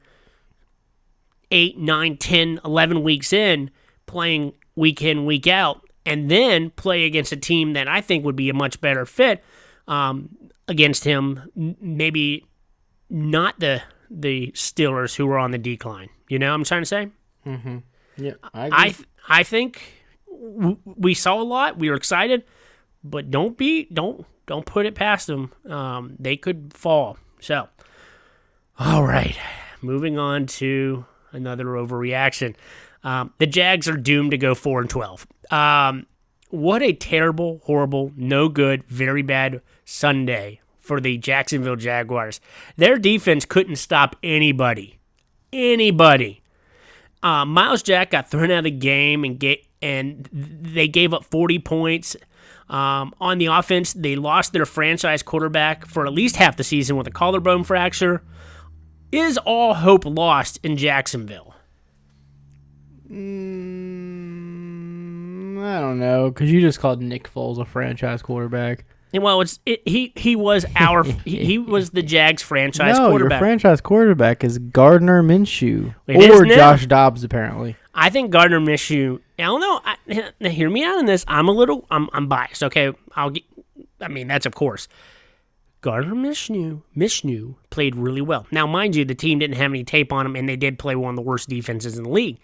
eight, 1.51 1.77
nine, 1.77 2.17
ten, 2.17 2.59
eleven 2.63 3.03
weeks 3.03 3.33
in 3.33 3.69
playing 4.05 4.53
week 4.75 5.01
in, 5.01 5.25
week 5.25 5.45
out, 5.45 5.81
and 6.05 6.31
then 6.31 6.69
play 6.71 7.05
against 7.05 7.31
a 7.31 7.37
team 7.37 7.73
that 7.73 7.87
I 7.87 8.01
think 8.01 8.23
would 8.25 8.35
be 8.35 8.49
a 8.49 8.53
much 8.53 8.79
better 8.81 9.05
fit 9.05 9.43
um, 9.87 10.29
against 10.67 11.03
him. 11.03 11.49
Maybe 11.81 12.45
not 13.09 13.59
the 13.59 13.81
the 14.09 14.51
Steelers 14.55 15.15
who 15.15 15.25
were 15.27 15.37
on 15.37 15.51
the 15.51 15.57
decline. 15.57 16.09
You 16.29 16.39
know 16.39 16.49
what 16.49 16.55
I'm 16.55 16.63
trying 16.63 16.81
to 16.81 16.85
say? 16.87 17.09
Yeah, 17.45 18.33
I. 18.53 18.69
I 18.71 18.89
th- 18.89 19.07
I 19.27 19.43
think 19.43 19.81
w- 20.27 20.77
we 20.83 21.13
saw 21.13 21.41
a 21.41 21.43
lot. 21.43 21.77
We 21.77 21.89
were 21.89 21.95
excited, 21.95 22.43
but 23.03 23.29
don't 23.31 23.57
be 23.57 23.85
don't 23.93 24.25
don't 24.47 24.65
put 24.65 24.85
it 24.85 24.95
past 24.95 25.27
them. 25.27 25.51
Um, 25.67 26.15
they 26.19 26.35
could 26.35 26.73
fall. 26.73 27.17
So, 27.39 27.69
all 28.77 29.03
right, 29.03 29.37
moving 29.81 30.17
on 30.17 30.45
to 30.47 31.05
another 31.31 31.65
overreaction. 31.65 32.55
Um, 33.03 33.33
the 33.37 33.47
Jags 33.47 33.87
are 33.87 33.95
doomed 33.97 34.31
to 34.31 34.37
go 34.37 34.55
four 34.55 34.81
and 34.81 34.89
twelve. 34.89 35.25
Um, 35.51 36.05
what 36.49 36.81
a 36.81 36.93
terrible, 36.93 37.61
horrible, 37.65 38.11
no 38.15 38.49
good, 38.49 38.83
very 38.85 39.21
bad 39.21 39.61
Sunday 39.85 40.59
for 40.79 40.99
the 40.99 41.17
Jacksonville 41.17 41.75
Jaguars. 41.75 42.41
Their 42.75 42.97
defense 42.97 43.45
couldn't 43.45 43.75
stop 43.75 44.15
anybody. 44.23 44.97
Anybody 45.53 46.41
uh, 47.23 47.45
Myles 47.45 47.83
Jack 47.83 48.11
got 48.11 48.29
thrown 48.29 48.51
out 48.51 48.59
of 48.59 48.63
the 48.65 48.71
game 48.71 49.23
and 49.23 49.39
get 49.39 49.65
and 49.81 50.27
they 50.31 50.87
gave 50.87 51.13
up 51.13 51.25
40 51.25 51.59
points. 51.59 52.15
Um, 52.69 53.13
on 53.19 53.37
the 53.39 53.47
offense, 53.47 53.93
they 53.93 54.15
lost 54.15 54.53
their 54.53 54.65
franchise 54.65 55.23
quarterback 55.23 55.85
for 55.85 56.05
at 56.05 56.13
least 56.13 56.35
half 56.35 56.55
the 56.57 56.63
season 56.63 56.97
with 56.97 57.07
a 57.07 57.11
collarbone 57.11 57.63
fracture. 57.63 58.21
Is 59.11 59.39
all 59.39 59.73
hope 59.73 60.05
lost 60.05 60.59
in 60.61 60.77
Jacksonville? 60.77 61.55
Mm, 63.09 63.89
I 65.63 65.79
don't 65.79 65.99
know 65.99 66.29
because 66.29 66.51
you 66.51 66.61
just 66.61 66.79
called 66.79 67.01
Nick 67.01 67.31
Foles 67.31 67.57
a 67.59 67.65
franchise 67.65 68.21
quarterback. 68.21 68.85
Well, 69.13 69.41
it's 69.41 69.59
it, 69.65 69.81
he 69.87 70.13
he 70.15 70.35
was 70.35 70.65
our 70.75 71.03
he, 71.25 71.43
he 71.43 71.57
was 71.57 71.91
the 71.91 72.03
Jags 72.03 72.43
franchise 72.43 72.97
no, 72.97 73.09
quarterback. 73.09 73.39
your 73.39 73.39
franchise 73.39 73.81
quarterback 73.81 74.43
is 74.43 74.59
Gardner 74.59 75.23
Minshew 75.23 75.95
It 76.07 76.29
or? 76.29 76.45
Josh 76.45 76.85
Dobbs 76.85 77.23
apparently. 77.23 77.75
I 77.93 78.09
think 78.09 78.31
Gardner 78.31 78.59
Minshew. 78.59 79.19
I 79.39 79.43
don't 79.43 79.61
know. 79.61 79.81
I, 79.83 80.31
now 80.39 80.49
hear 80.49 80.69
me 80.69 80.83
out 80.83 80.99
on 80.99 81.05
this. 81.05 81.25
I'm 81.27 81.47
a 81.47 81.51
little. 81.51 81.85
I'm 81.89 82.09
I'm 82.13 82.27
biased. 82.27 82.63
Okay, 82.63 82.93
I'll 83.15 83.31
get. 83.31 83.43
I 83.99 84.07
mean, 84.07 84.27
that's 84.27 84.45
of 84.45 84.53
course. 84.53 84.87
Gardner 85.81 86.13
Minshew, 86.13 86.81
Minshew 86.95 87.55
played 87.69 87.95
really 87.95 88.21
well. 88.21 88.45
Now, 88.51 88.67
mind 88.67 88.97
you, 88.97 89.05
the 89.05 89.15
team 89.15 89.39
didn't 89.39 89.55
have 89.55 89.71
any 89.71 89.85
tape 89.85 90.11
on 90.11 90.25
him, 90.25 90.35
and 90.35 90.47
they 90.47 90.57
did 90.57 90.77
play 90.77 90.95
one 90.95 91.11
of 91.11 91.15
the 91.15 91.21
worst 91.21 91.47
defenses 91.47 91.97
in 91.97 92.03
the 92.03 92.09
league. 92.09 92.37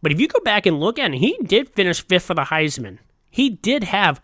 But 0.00 0.12
if 0.12 0.20
you 0.20 0.28
go 0.28 0.38
back 0.40 0.64
and 0.64 0.78
look 0.78 0.96
at 0.96 1.12
it, 1.12 1.18
he 1.18 1.36
did 1.42 1.70
finish 1.70 2.04
fifth 2.06 2.26
for 2.26 2.34
the 2.34 2.42
Heisman. 2.42 2.98
He 3.30 3.50
did 3.50 3.84
have 3.84 4.20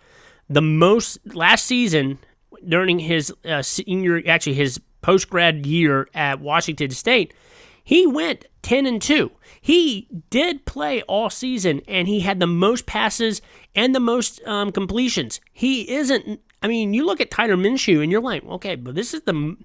the 0.48 0.62
most 0.62 1.18
last 1.34 1.64
season 1.66 2.18
during 2.66 2.98
his 2.98 3.32
uh, 3.44 3.62
senior, 3.62 4.22
actually 4.26 4.54
his 4.54 4.80
post 5.02 5.28
grad 5.28 5.66
year 5.66 6.08
at 6.14 6.40
Washington 6.40 6.90
State. 6.90 7.34
He 7.82 8.06
went 8.06 8.46
ten 8.62 8.86
and 8.86 9.00
two. 9.00 9.30
He 9.60 10.08
did 10.30 10.64
play 10.64 11.02
all 11.02 11.28
season, 11.28 11.82
and 11.86 12.08
he 12.08 12.20
had 12.20 12.40
the 12.40 12.46
most 12.46 12.86
passes 12.86 13.42
and 13.74 13.94
the 13.94 14.00
most 14.00 14.42
um, 14.46 14.72
completions. 14.72 15.40
He 15.52 15.90
isn't. 15.90 16.40
I 16.62 16.66
mean, 16.68 16.94
you 16.94 17.04
look 17.04 17.20
at 17.20 17.30
Tyler 17.30 17.56
Minshew, 17.56 18.02
and 18.02 18.10
you're 18.10 18.22
like, 18.22 18.42
okay, 18.46 18.74
but 18.74 18.94
this 18.94 19.12
is 19.12 19.20
the 19.22 19.56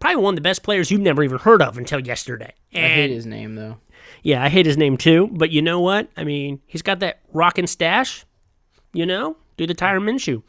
probably 0.00 0.22
one 0.22 0.32
of 0.32 0.36
the 0.36 0.42
best 0.42 0.62
players 0.62 0.90
you've 0.90 1.02
never 1.02 1.22
even 1.22 1.38
heard 1.38 1.60
of 1.60 1.76
until 1.76 2.00
yesterday. 2.00 2.54
I 2.74 2.78
hate 2.78 3.10
his 3.10 3.26
name 3.26 3.56
though. 3.56 3.76
yeah, 4.22 4.42
I 4.42 4.48
hate 4.48 4.64
his 4.64 4.78
name 4.78 4.96
too, 4.96 5.28
but 5.32 5.50
you 5.50 5.60
know 5.60 5.80
what? 5.80 6.08
I 6.16 6.24
mean, 6.24 6.60
he's 6.66 6.82
got 6.82 7.00
that 7.00 7.20
rockin' 7.32 7.66
stash. 7.66 8.24
You 8.94 9.04
know, 9.04 9.36
do 9.56 9.66
the 9.66 9.74
Tyron 9.74 10.02
Minshew. 10.04 10.42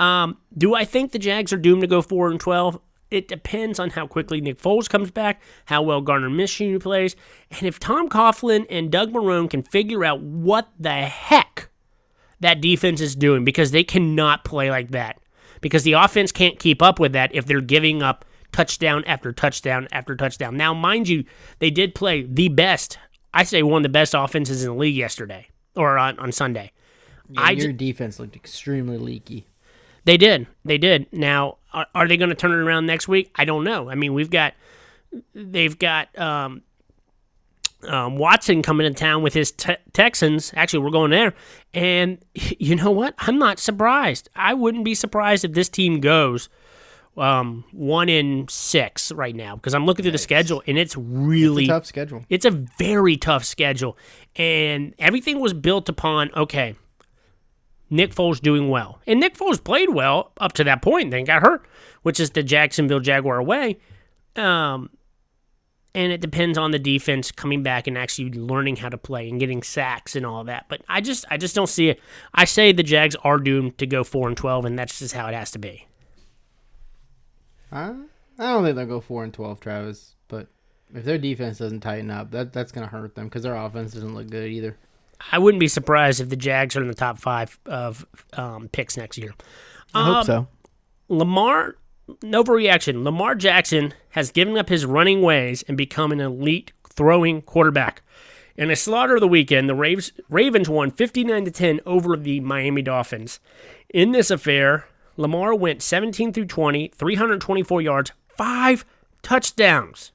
Um, 0.00 0.38
do 0.56 0.74
I 0.74 0.84
think 0.84 1.12
the 1.12 1.18
Jags 1.18 1.52
are 1.52 1.56
doomed 1.56 1.82
to 1.82 1.86
go 1.86 2.02
four 2.02 2.30
and 2.30 2.40
twelve? 2.40 2.80
It 3.10 3.28
depends 3.28 3.78
on 3.78 3.90
how 3.90 4.08
quickly 4.08 4.40
Nick 4.40 4.60
Foles 4.60 4.88
comes 4.88 5.10
back, 5.10 5.40
how 5.66 5.82
well 5.82 6.00
Gardner 6.00 6.30
Minshew 6.30 6.80
plays, 6.80 7.14
and 7.52 7.62
if 7.62 7.78
Tom 7.78 8.08
Coughlin 8.08 8.66
and 8.68 8.90
Doug 8.90 9.12
Marrone 9.12 9.48
can 9.48 9.62
figure 9.62 10.04
out 10.04 10.20
what 10.20 10.68
the 10.80 10.90
heck 10.90 11.68
that 12.40 12.60
defense 12.60 13.00
is 13.00 13.14
doing, 13.14 13.44
because 13.44 13.70
they 13.70 13.84
cannot 13.84 14.44
play 14.44 14.68
like 14.68 14.90
that, 14.90 15.20
because 15.60 15.84
the 15.84 15.92
offense 15.92 16.32
can't 16.32 16.58
keep 16.58 16.82
up 16.82 16.98
with 16.98 17.12
that 17.12 17.32
if 17.32 17.46
they're 17.46 17.60
giving 17.60 18.02
up 18.02 18.24
touchdown 18.50 19.04
after 19.04 19.32
touchdown 19.32 19.86
after 19.92 20.16
touchdown. 20.16 20.56
Now, 20.56 20.74
mind 20.74 21.08
you, 21.08 21.24
they 21.60 21.70
did 21.70 21.94
play 21.94 22.22
the 22.22 22.48
best, 22.48 22.98
I 23.32 23.44
say 23.44 23.62
one 23.62 23.80
of 23.80 23.82
the 23.84 23.88
best 23.90 24.14
offenses 24.14 24.64
in 24.64 24.70
the 24.70 24.76
league 24.76 24.96
yesterday 24.96 25.48
or 25.76 25.98
on, 25.98 26.18
on 26.18 26.32
Sunday. 26.32 26.72
Yeah, 27.30 27.40
I 27.40 27.50
your 27.52 27.72
defense 27.72 28.18
looked 28.18 28.36
extremely 28.36 28.98
leaky. 28.98 29.46
They 30.04 30.16
did. 30.16 30.46
They 30.64 30.76
did. 30.78 31.06
Now, 31.12 31.56
are, 31.72 31.86
are 31.94 32.06
they 32.06 32.16
going 32.16 32.28
to 32.28 32.34
turn 32.36 32.52
it 32.52 32.56
around 32.56 32.86
next 32.86 33.08
week? 33.08 33.30
I 33.36 33.44
don't 33.46 33.64
know. 33.64 33.88
I 33.88 33.94
mean, 33.94 34.12
we've 34.12 34.28
got, 34.30 34.52
they've 35.34 35.78
got 35.78 36.16
um, 36.18 36.60
um, 37.88 38.16
Watson 38.18 38.60
coming 38.62 38.86
to 38.86 38.92
town 38.98 39.22
with 39.22 39.32
his 39.32 39.50
te- 39.52 39.76
Texans. 39.94 40.52
Actually, 40.56 40.80
we're 40.84 40.90
going 40.90 41.10
there. 41.10 41.32
And 41.72 42.18
you 42.34 42.76
know 42.76 42.90
what? 42.90 43.14
I'm 43.18 43.38
not 43.38 43.58
surprised. 43.58 44.28
I 44.36 44.52
wouldn't 44.52 44.84
be 44.84 44.94
surprised 44.94 45.44
if 45.44 45.52
this 45.52 45.70
team 45.70 46.00
goes 46.00 46.50
um, 47.16 47.64
one 47.72 48.08
in 48.08 48.46
six 48.48 49.12
right 49.12 49.34
now 49.34 49.54
because 49.56 49.72
I'm 49.74 49.86
looking 49.86 50.02
through 50.02 50.12
the 50.12 50.18
schedule 50.18 50.62
and 50.66 50.76
it's 50.76 50.96
really 50.96 51.64
It's 51.64 51.70
tough 51.70 51.86
schedule. 51.86 52.24
it's 52.28 52.44
a 52.44 52.50
very 52.50 53.16
tough 53.16 53.44
schedule, 53.44 53.96
and 54.36 54.94
everything 54.98 55.40
was 55.40 55.54
built 55.54 55.88
upon 55.88 56.30
okay. 56.34 56.74
Nick 57.90 58.14
Foles 58.14 58.40
doing 58.40 58.68
well, 58.70 59.00
and 59.06 59.20
Nick 59.20 59.36
Foles 59.36 59.62
played 59.62 59.90
well 59.90 60.32
up 60.38 60.52
to 60.54 60.64
that 60.64 60.82
point. 60.82 61.10
Then 61.10 61.24
got 61.24 61.42
hurt, 61.42 61.66
which 62.02 62.18
is 62.18 62.30
the 62.30 62.42
Jacksonville 62.42 63.00
Jaguar 63.00 63.42
way. 63.42 63.78
Um, 64.36 64.90
and 65.94 66.10
it 66.10 66.20
depends 66.20 66.58
on 66.58 66.72
the 66.72 66.78
defense 66.78 67.30
coming 67.30 67.62
back 67.62 67.86
and 67.86 67.96
actually 67.96 68.32
learning 68.32 68.76
how 68.76 68.88
to 68.88 68.98
play 68.98 69.28
and 69.28 69.38
getting 69.38 69.62
sacks 69.62 70.16
and 70.16 70.26
all 70.26 70.44
that. 70.44 70.66
But 70.68 70.82
I 70.88 71.00
just, 71.00 71.24
I 71.30 71.36
just 71.36 71.54
don't 71.54 71.68
see 71.68 71.88
it. 71.88 72.00
I 72.34 72.44
say 72.46 72.72
the 72.72 72.82
Jags 72.82 73.14
are 73.22 73.38
doomed 73.38 73.78
to 73.78 73.86
go 73.86 74.02
four 74.02 74.26
and 74.26 74.36
twelve, 74.36 74.64
and 74.64 74.78
that's 74.78 74.98
just 74.98 75.14
how 75.14 75.28
it 75.28 75.34
has 75.34 75.52
to 75.52 75.58
be. 75.58 75.86
I, 77.70 77.94
don't 78.38 78.64
think 78.64 78.76
they'll 78.76 78.86
go 78.86 79.00
four 79.00 79.22
and 79.22 79.32
twelve, 79.32 79.60
Travis. 79.60 80.16
But 80.26 80.48
if 80.92 81.04
their 81.04 81.18
defense 81.18 81.58
doesn't 81.58 81.80
tighten 81.80 82.10
up, 82.10 82.32
that 82.32 82.52
that's 82.52 82.72
gonna 82.72 82.88
hurt 82.88 83.14
them 83.14 83.26
because 83.26 83.42
their 83.42 83.56
offense 83.56 83.92
doesn't 83.92 84.14
look 84.14 84.30
good 84.30 84.50
either. 84.50 84.76
I 85.32 85.38
wouldn't 85.38 85.60
be 85.60 85.68
surprised 85.68 86.20
if 86.20 86.28
the 86.28 86.36
Jags 86.36 86.76
are 86.76 86.82
in 86.82 86.88
the 86.88 86.94
top 86.94 87.18
five 87.18 87.58
of 87.66 88.04
um, 88.34 88.68
picks 88.68 88.96
next 88.96 89.18
year. 89.18 89.34
I 89.94 90.04
hope 90.04 90.16
Um, 90.16 90.24
so. 90.24 90.48
Lamar, 91.08 91.76
overreaction. 92.22 93.04
Lamar 93.04 93.34
Jackson 93.34 93.94
has 94.10 94.30
given 94.30 94.56
up 94.56 94.68
his 94.68 94.84
running 94.86 95.22
ways 95.22 95.62
and 95.68 95.76
become 95.76 96.12
an 96.12 96.20
elite 96.20 96.72
throwing 96.88 97.42
quarterback. 97.42 98.02
In 98.56 98.70
a 98.70 98.76
slaughter 98.76 99.16
of 99.16 99.20
the 99.20 99.28
weekend, 99.28 99.68
the 99.68 99.74
Ravens, 99.74 100.12
Ravens 100.28 100.68
won 100.68 100.90
59 100.92 101.44
to 101.46 101.50
10 101.50 101.80
over 101.86 102.16
the 102.16 102.38
Miami 102.40 102.82
Dolphins. 102.82 103.40
In 103.92 104.12
this 104.12 104.30
affair, 104.30 104.86
Lamar 105.16 105.54
went 105.54 105.82
17 105.82 106.32
through 106.32 106.46
20, 106.46 106.88
324 106.94 107.82
yards, 107.82 108.12
five 108.36 108.84
touchdowns. 109.22 110.12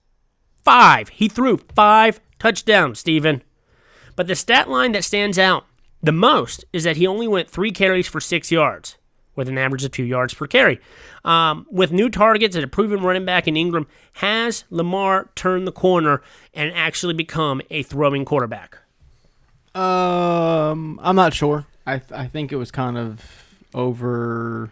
Five. 0.63 1.10
He 1.10 1.27
threw 1.27 1.58
five 1.75 2.20
touchdowns, 2.38 3.00
Steven. 3.00 3.44
But 4.19 4.27
the 4.27 4.35
stat 4.35 4.69
line 4.69 4.91
that 4.91 5.05
stands 5.05 5.39
out 5.39 5.65
the 6.03 6.11
most 6.11 6.65
is 6.73 6.83
that 6.83 6.97
he 6.97 7.07
only 7.07 7.25
went 7.25 7.49
three 7.49 7.71
carries 7.71 8.05
for 8.05 8.19
six 8.19 8.51
yards, 8.51 8.97
with 9.38 9.47
an 9.47 9.57
average 9.57 9.85
of 9.85 9.91
two 9.91 10.03
yards 10.03 10.33
per 10.33 10.45
carry. 10.45 10.81
Um, 11.23 11.65
with 11.71 11.93
new 11.93 12.09
targets 12.09 12.53
and 12.53 12.65
a 12.65 12.67
proven 12.67 13.01
running 13.01 13.23
back 13.23 13.47
in 13.47 13.55
Ingram, 13.55 13.88
has 14.15 14.65
Lamar 14.69 15.29
turned 15.35 15.65
the 15.65 15.71
corner 15.71 16.21
and 16.53 16.69
actually 16.75 17.13
become 17.13 17.61
a 17.69 17.81
throwing 17.81 18.25
quarterback? 18.25 18.79
Um, 19.73 20.99
I'm 21.01 21.15
not 21.15 21.33
sure. 21.33 21.65
I 21.88 21.99
th- 21.99 22.11
I 22.11 22.27
think 22.27 22.51
it 22.51 22.57
was 22.57 22.71
kind 22.71 22.97
of 22.97 23.23
over, 23.73 24.69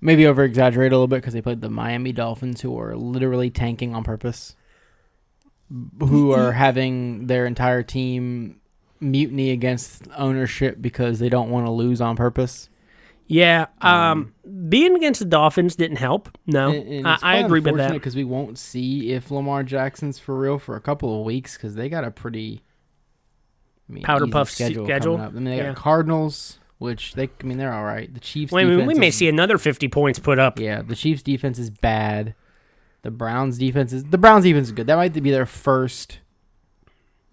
maybe 0.00 0.24
over 0.24 0.44
exaggerated 0.44 0.92
a 0.92 0.94
little 0.94 1.08
bit 1.08 1.16
because 1.16 1.34
they 1.34 1.42
played 1.42 1.62
the 1.62 1.68
Miami 1.68 2.12
Dolphins, 2.12 2.60
who 2.60 2.78
are 2.78 2.94
literally 2.94 3.50
tanking 3.50 3.92
on 3.92 4.04
purpose, 4.04 4.54
who 6.00 6.32
are 6.32 6.52
having 6.52 7.26
their 7.26 7.46
entire 7.46 7.82
team 7.82 8.60
mutiny 9.00 9.50
against 9.50 10.02
ownership 10.16 10.76
because 10.80 11.18
they 11.18 11.28
don't 11.28 11.50
want 11.50 11.66
to 11.66 11.70
lose 11.70 12.00
on 12.00 12.16
purpose. 12.16 12.68
Yeah, 13.26 13.66
um, 13.80 14.34
being 14.68 14.94
against 14.96 15.18
the 15.20 15.24
Dolphins 15.26 15.76
didn't 15.76 15.96
help. 15.96 16.36
No, 16.46 16.70
And- 16.70 16.88
and 16.88 17.08
I, 17.08 17.16
I 17.22 17.36
agree 17.38 17.60
with 17.60 17.76
that. 17.78 17.92
because 17.92 18.14
we 18.14 18.24
won't 18.24 18.58
see 18.58 19.12
if 19.12 19.30
Lamar 19.30 19.62
Jackson's 19.62 20.18
for 20.18 20.38
real 20.38 20.58
for 20.58 20.76
a 20.76 20.80
couple 20.80 21.18
of 21.18 21.24
weeks 21.24 21.56
because 21.56 21.74
they 21.74 21.88
got 21.88 22.04
a 22.04 22.10
pretty 22.10 22.62
I 23.88 23.92
mean, 23.94 24.02
Powder 24.04 24.26
puff 24.26 24.50
schedule. 24.50 24.84
schedule? 24.84 25.16
I 25.18 25.30
mean, 25.30 25.44
they 25.44 25.56
Yeah. 25.56 25.68
got 25.68 25.76
Cardinals, 25.76 26.58
which 26.78 27.14
they 27.14 27.30
I 27.42 27.44
mean 27.46 27.56
they're 27.58 27.72
all 27.72 27.84
right. 27.84 28.12
The 28.12 28.20
Chiefs. 28.20 28.52
Wait, 28.52 28.66
we, 28.66 28.94
may 28.94 29.10
see 29.10 29.28
another 29.28 29.56
50 29.58 29.88
points 29.88 30.18
put 30.18 30.38
up. 30.38 30.58
Yeah, 30.58 30.82
the 30.82 30.94
Chiefs 30.96 31.22
defense 31.22 31.58
is 31.58 31.70
bad. 31.70 32.34
The 33.04 33.10
Browns 33.10 33.58
defense 33.58 33.92
is 33.92 34.04
the 34.04 34.16
Browns 34.16 34.44
defense 34.44 34.68
is 34.68 34.72
good. 34.72 34.86
That 34.86 34.96
might 34.96 35.12
be 35.12 35.30
their 35.30 35.46
first 35.46 36.20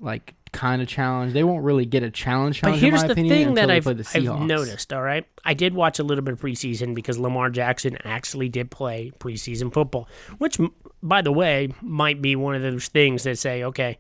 like 0.02 0.36
kind 0.52 0.82
of 0.82 0.88
challenge. 0.90 1.32
They 1.32 1.46
won't 1.46 1.64
really 1.64 1.86
get 1.86 2.04
a 2.04 2.12
challenge. 2.12 2.62
But 2.62 2.68
challenge 2.68 2.84
in 2.84 2.90
here's 2.90 3.02
my 3.02 3.08
the 3.08 3.14
opinion, 3.14 3.46
thing 3.46 3.54
that 3.54 3.72
I've, 3.72 3.88
I've 3.88 4.42
noticed, 4.42 4.92
all 4.92 5.02
right? 5.02 5.26
I 5.46 5.54
did 5.54 5.74
watch 5.74 5.98
a 6.00 6.04
little 6.04 6.26
bit 6.26 6.34
of 6.34 6.42
preseason 6.42 6.94
because 6.94 7.18
Lamar 7.18 7.50
Jackson 7.50 7.98
actually 8.04 8.50
did 8.50 8.70
play 8.70 9.14
preseason 9.18 9.74
football, 9.74 10.10
which, 10.40 10.60
by 11.02 11.22
the 11.22 11.32
way, 11.32 11.74
might 11.82 12.22
be 12.22 12.36
one 12.36 12.56
of 12.56 12.62
those 12.62 12.90
things 12.90 13.24
that 13.24 13.38
say, 13.38 13.64
okay, 13.64 13.98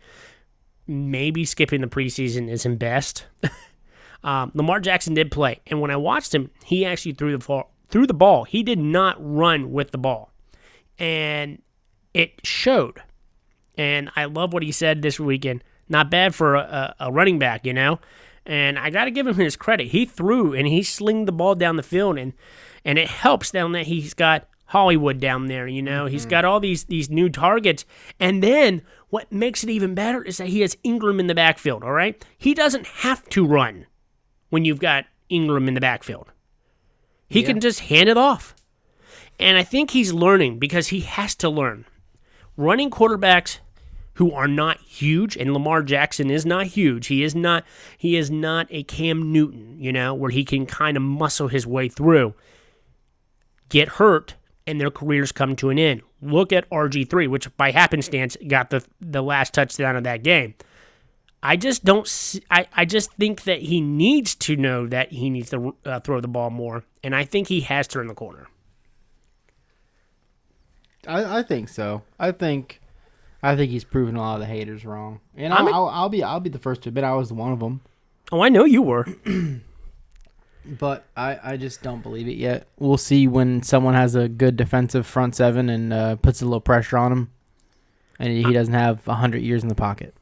maybe 0.87 1.45
skipping 1.45 1.79
the 1.79 1.87
preseason 1.87 2.49
isn't 2.49 2.77
best. 2.77 3.27
um, 4.25 4.51
Lamar 4.53 4.81
Jackson 4.81 5.13
did 5.13 5.31
play, 5.31 5.61
and 5.67 5.79
when 5.79 5.89
I 5.91 5.95
watched 5.95 6.35
him, 6.35 6.51
he 6.65 6.85
actually 6.85 7.13
threw 7.13 7.37
the, 7.37 7.45
ball, 7.45 7.71
threw 7.87 8.05
the 8.05 8.13
ball. 8.13 8.43
He 8.43 8.61
did 8.61 8.79
not 8.79 9.15
run 9.19 9.71
with 9.71 9.91
the 9.91 9.97
ball. 9.97 10.30
And 11.01 11.61
it 12.13 12.45
showed. 12.45 13.01
And 13.77 14.11
I 14.15 14.25
love 14.25 14.53
what 14.53 14.61
he 14.63 14.71
said 14.71 15.01
this 15.01 15.19
weekend. 15.19 15.63
Not 15.89 16.11
bad 16.11 16.35
for 16.35 16.55
a, 16.55 16.95
a, 16.99 17.07
a 17.07 17.11
running 17.11 17.39
back, 17.39 17.65
you 17.65 17.73
know? 17.73 17.99
And 18.45 18.77
I 18.77 18.89
got 18.89 19.05
to 19.05 19.11
give 19.11 19.27
him 19.27 19.35
his 19.35 19.55
credit. 19.55 19.87
He 19.87 20.05
threw 20.05 20.53
and 20.53 20.67
he 20.67 20.83
slinged 20.83 21.27
the 21.27 21.31
ball 21.31 21.55
down 21.55 21.75
the 21.75 21.83
field, 21.83 22.17
and 22.17 22.33
and 22.83 22.97
it 22.97 23.07
helps 23.07 23.51
down 23.51 23.73
that 23.73 23.85
he's 23.85 24.13
got 24.13 24.47
Hollywood 24.65 25.19
down 25.19 25.45
there. 25.45 25.67
You 25.67 25.81
know, 25.81 26.07
he's 26.07 26.23
mm-hmm. 26.23 26.31
got 26.31 26.45
all 26.45 26.59
these 26.59 26.85
these 26.85 27.09
new 27.09 27.29
targets, 27.29 27.85
and 28.19 28.41
then 28.41 28.81
what 29.09 29.31
makes 29.31 29.63
it 29.63 29.69
even 29.69 29.93
better 29.93 30.23
is 30.23 30.37
that 30.37 30.47
he 30.47 30.61
has 30.61 30.75
Ingram 30.83 31.19
in 31.19 31.27
the 31.27 31.35
backfield. 31.35 31.83
All 31.83 31.91
right, 31.91 32.23
he 32.37 32.55
doesn't 32.55 32.87
have 32.87 33.27
to 33.29 33.45
run 33.45 33.85
when 34.49 34.65
you've 34.65 34.79
got 34.79 35.05
Ingram 35.29 35.67
in 35.67 35.75
the 35.75 35.81
backfield. 35.81 36.31
He 37.27 37.43
can 37.43 37.59
just 37.59 37.81
hand 37.81 38.09
it 38.09 38.17
off, 38.17 38.55
and 39.41 39.57
I 39.57 39.63
think 39.63 39.91
he's 39.91 40.13
learning 40.13 40.59
because 40.59 40.89
he 40.89 41.01
has 41.01 41.35
to 41.35 41.49
learn. 41.49 41.85
Running 42.57 42.89
quarterbacks 42.89 43.59
who 44.15 44.31
are 44.33 44.47
not 44.47 44.79
huge, 44.81 45.35
and 45.35 45.53
Lamar 45.53 45.81
Jackson 45.81 46.29
is 46.29 46.45
not 46.45 46.67
huge. 46.67 47.07
He 47.07 47.23
is 47.23 47.33
not 47.33 47.65
he 47.97 48.15
is 48.15 48.29
not 48.29 48.67
a 48.69 48.83
Cam 48.83 49.31
Newton, 49.31 49.77
you 49.79 49.91
know, 49.91 50.13
where 50.13 50.31
he 50.31 50.45
can 50.45 50.65
kind 50.65 50.97
of 50.97 51.03
muscle 51.03 51.47
his 51.47 51.65
way 51.65 51.89
through. 51.89 52.33
Get 53.69 53.87
hurt 53.87 54.35
and 54.67 54.79
their 54.79 54.91
careers 54.91 55.31
come 55.31 55.55
to 55.55 55.69
an 55.69 55.79
end. 55.79 56.01
Look 56.21 56.53
at 56.53 56.69
RG3, 56.69 57.27
which 57.27 57.55
by 57.57 57.71
happenstance 57.71 58.37
got 58.47 58.69
the 58.69 58.85
the 58.99 59.23
last 59.23 59.53
touchdown 59.53 59.95
of 59.95 60.03
that 60.03 60.23
game. 60.23 60.53
I 61.41 61.55
just 61.55 61.83
don't. 61.83 62.07
See, 62.07 62.43
I 62.51 62.67
I 62.73 62.85
just 62.85 63.11
think 63.13 63.43
that 63.43 63.61
he 63.61 63.81
needs 63.81 64.35
to 64.35 64.55
know 64.55 64.85
that 64.87 65.11
he 65.11 65.29
needs 65.29 65.49
to 65.49 65.75
uh, 65.85 65.99
throw 66.01 66.21
the 66.21 66.27
ball 66.27 66.51
more, 66.51 66.83
and 67.03 67.15
I 67.15 67.25
think 67.25 67.47
he 67.47 67.61
has 67.61 67.87
turned 67.87 68.09
the 68.09 68.13
corner. 68.13 68.47
I, 71.07 71.39
I 71.39 71.43
think 71.43 71.69
so. 71.69 72.03
I 72.19 72.31
think, 72.31 72.81
I 73.41 73.55
think 73.55 73.71
he's 73.71 73.83
proven 73.83 74.15
a 74.15 74.19
lot 74.19 74.35
of 74.35 74.39
the 74.41 74.45
haters 74.45 74.85
wrong, 74.85 75.19
and 75.35 75.53
I'll, 75.53 75.67
I'll, 75.73 75.87
I'll 75.87 76.09
be 76.09 76.23
I'll 76.23 76.39
be 76.39 76.49
the 76.49 76.59
first 76.59 76.83
to 76.83 76.89
admit 76.89 77.03
I 77.03 77.13
was 77.13 77.31
one 77.33 77.51
of 77.51 77.59
them. 77.59 77.81
Oh, 78.31 78.41
I 78.41 78.49
know 78.49 78.65
you 78.65 78.81
were. 78.81 79.07
But 80.63 81.05
I, 81.17 81.39
I 81.43 81.57
just 81.57 81.81
don't 81.81 82.03
believe 82.03 82.27
it 82.27 82.37
yet. 82.37 82.67
We'll 82.77 82.97
see 82.97 83.27
when 83.27 83.63
someone 83.63 83.95
has 83.95 84.13
a 84.13 84.27
good 84.29 84.57
defensive 84.57 85.07
front 85.07 85.35
seven 85.35 85.69
and 85.69 85.91
uh, 85.91 86.15
puts 86.17 86.41
a 86.41 86.45
little 86.45 86.61
pressure 86.61 86.97
on 86.97 87.11
him, 87.11 87.31
and 88.19 88.29
he 88.29 88.53
doesn't 88.53 88.73
have 88.73 89.03
hundred 89.05 89.41
years 89.41 89.63
in 89.63 89.69
the 89.69 89.75
pocket. 89.75 90.13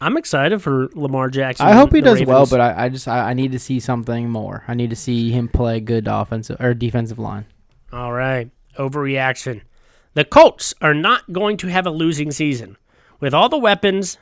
I'm 0.00 0.16
excited 0.16 0.62
for 0.62 0.88
Lamar 0.94 1.28
Jackson. 1.28 1.66
I 1.66 1.74
hope 1.74 1.94
he 1.94 2.00
does 2.00 2.24
well, 2.24 2.46
but 2.46 2.60
I, 2.60 2.86
I 2.86 2.88
just 2.88 3.06
I, 3.06 3.30
I 3.30 3.34
need 3.34 3.52
to 3.52 3.58
see 3.58 3.78
something 3.80 4.30
more. 4.30 4.64
I 4.66 4.74
need 4.74 4.90
to 4.90 4.96
see 4.96 5.30
him 5.30 5.48
play 5.48 5.78
good 5.80 6.08
offensive 6.08 6.56
or 6.58 6.72
defensive 6.72 7.18
line. 7.18 7.44
All 7.92 8.12
right. 8.12 8.50
Overreaction. 8.78 9.60
The 10.14 10.24
Colts 10.24 10.74
are 10.82 10.94
not 10.94 11.32
going 11.32 11.56
to 11.58 11.68
have 11.68 11.86
a 11.86 11.90
losing 11.90 12.30
season. 12.30 12.76
With 13.20 13.32
all 13.32 13.48
the 13.48 13.58
weapons 13.58 14.18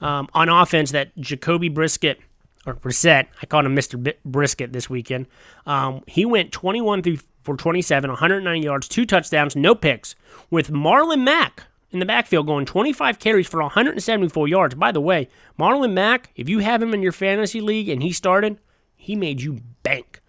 um, 0.00 0.28
on 0.34 0.48
offense 0.48 0.92
that 0.92 1.16
Jacoby 1.18 1.68
Brisket, 1.68 2.20
or 2.66 2.74
Brissett, 2.74 3.26
I 3.40 3.46
called 3.46 3.66
him 3.66 3.74
Mr. 3.74 4.00
B- 4.00 4.14
Brisket 4.24 4.72
this 4.72 4.88
weekend, 4.90 5.26
um, 5.66 6.02
he 6.06 6.24
went 6.24 6.52
21 6.52 7.02
through 7.02 7.18
for 7.42 7.56
27, 7.56 8.08
109 8.10 8.62
yards, 8.62 8.86
two 8.86 9.04
touchdowns, 9.04 9.56
no 9.56 9.74
picks. 9.74 10.14
With 10.50 10.70
Marlon 10.70 11.24
Mack 11.24 11.64
in 11.90 11.98
the 11.98 12.06
backfield 12.06 12.46
going 12.46 12.66
25 12.66 13.18
carries 13.18 13.48
for 13.48 13.60
174 13.60 14.46
yards. 14.46 14.74
By 14.76 14.92
the 14.92 15.00
way, 15.00 15.28
Marlon 15.58 15.92
Mack, 15.92 16.30
if 16.36 16.48
you 16.48 16.60
have 16.60 16.80
him 16.80 16.94
in 16.94 17.02
your 17.02 17.10
fantasy 17.12 17.60
league 17.60 17.88
and 17.88 18.02
he 18.02 18.12
started, 18.12 18.58
he 18.94 19.16
made 19.16 19.40
you 19.40 19.60
bank. 19.82 20.20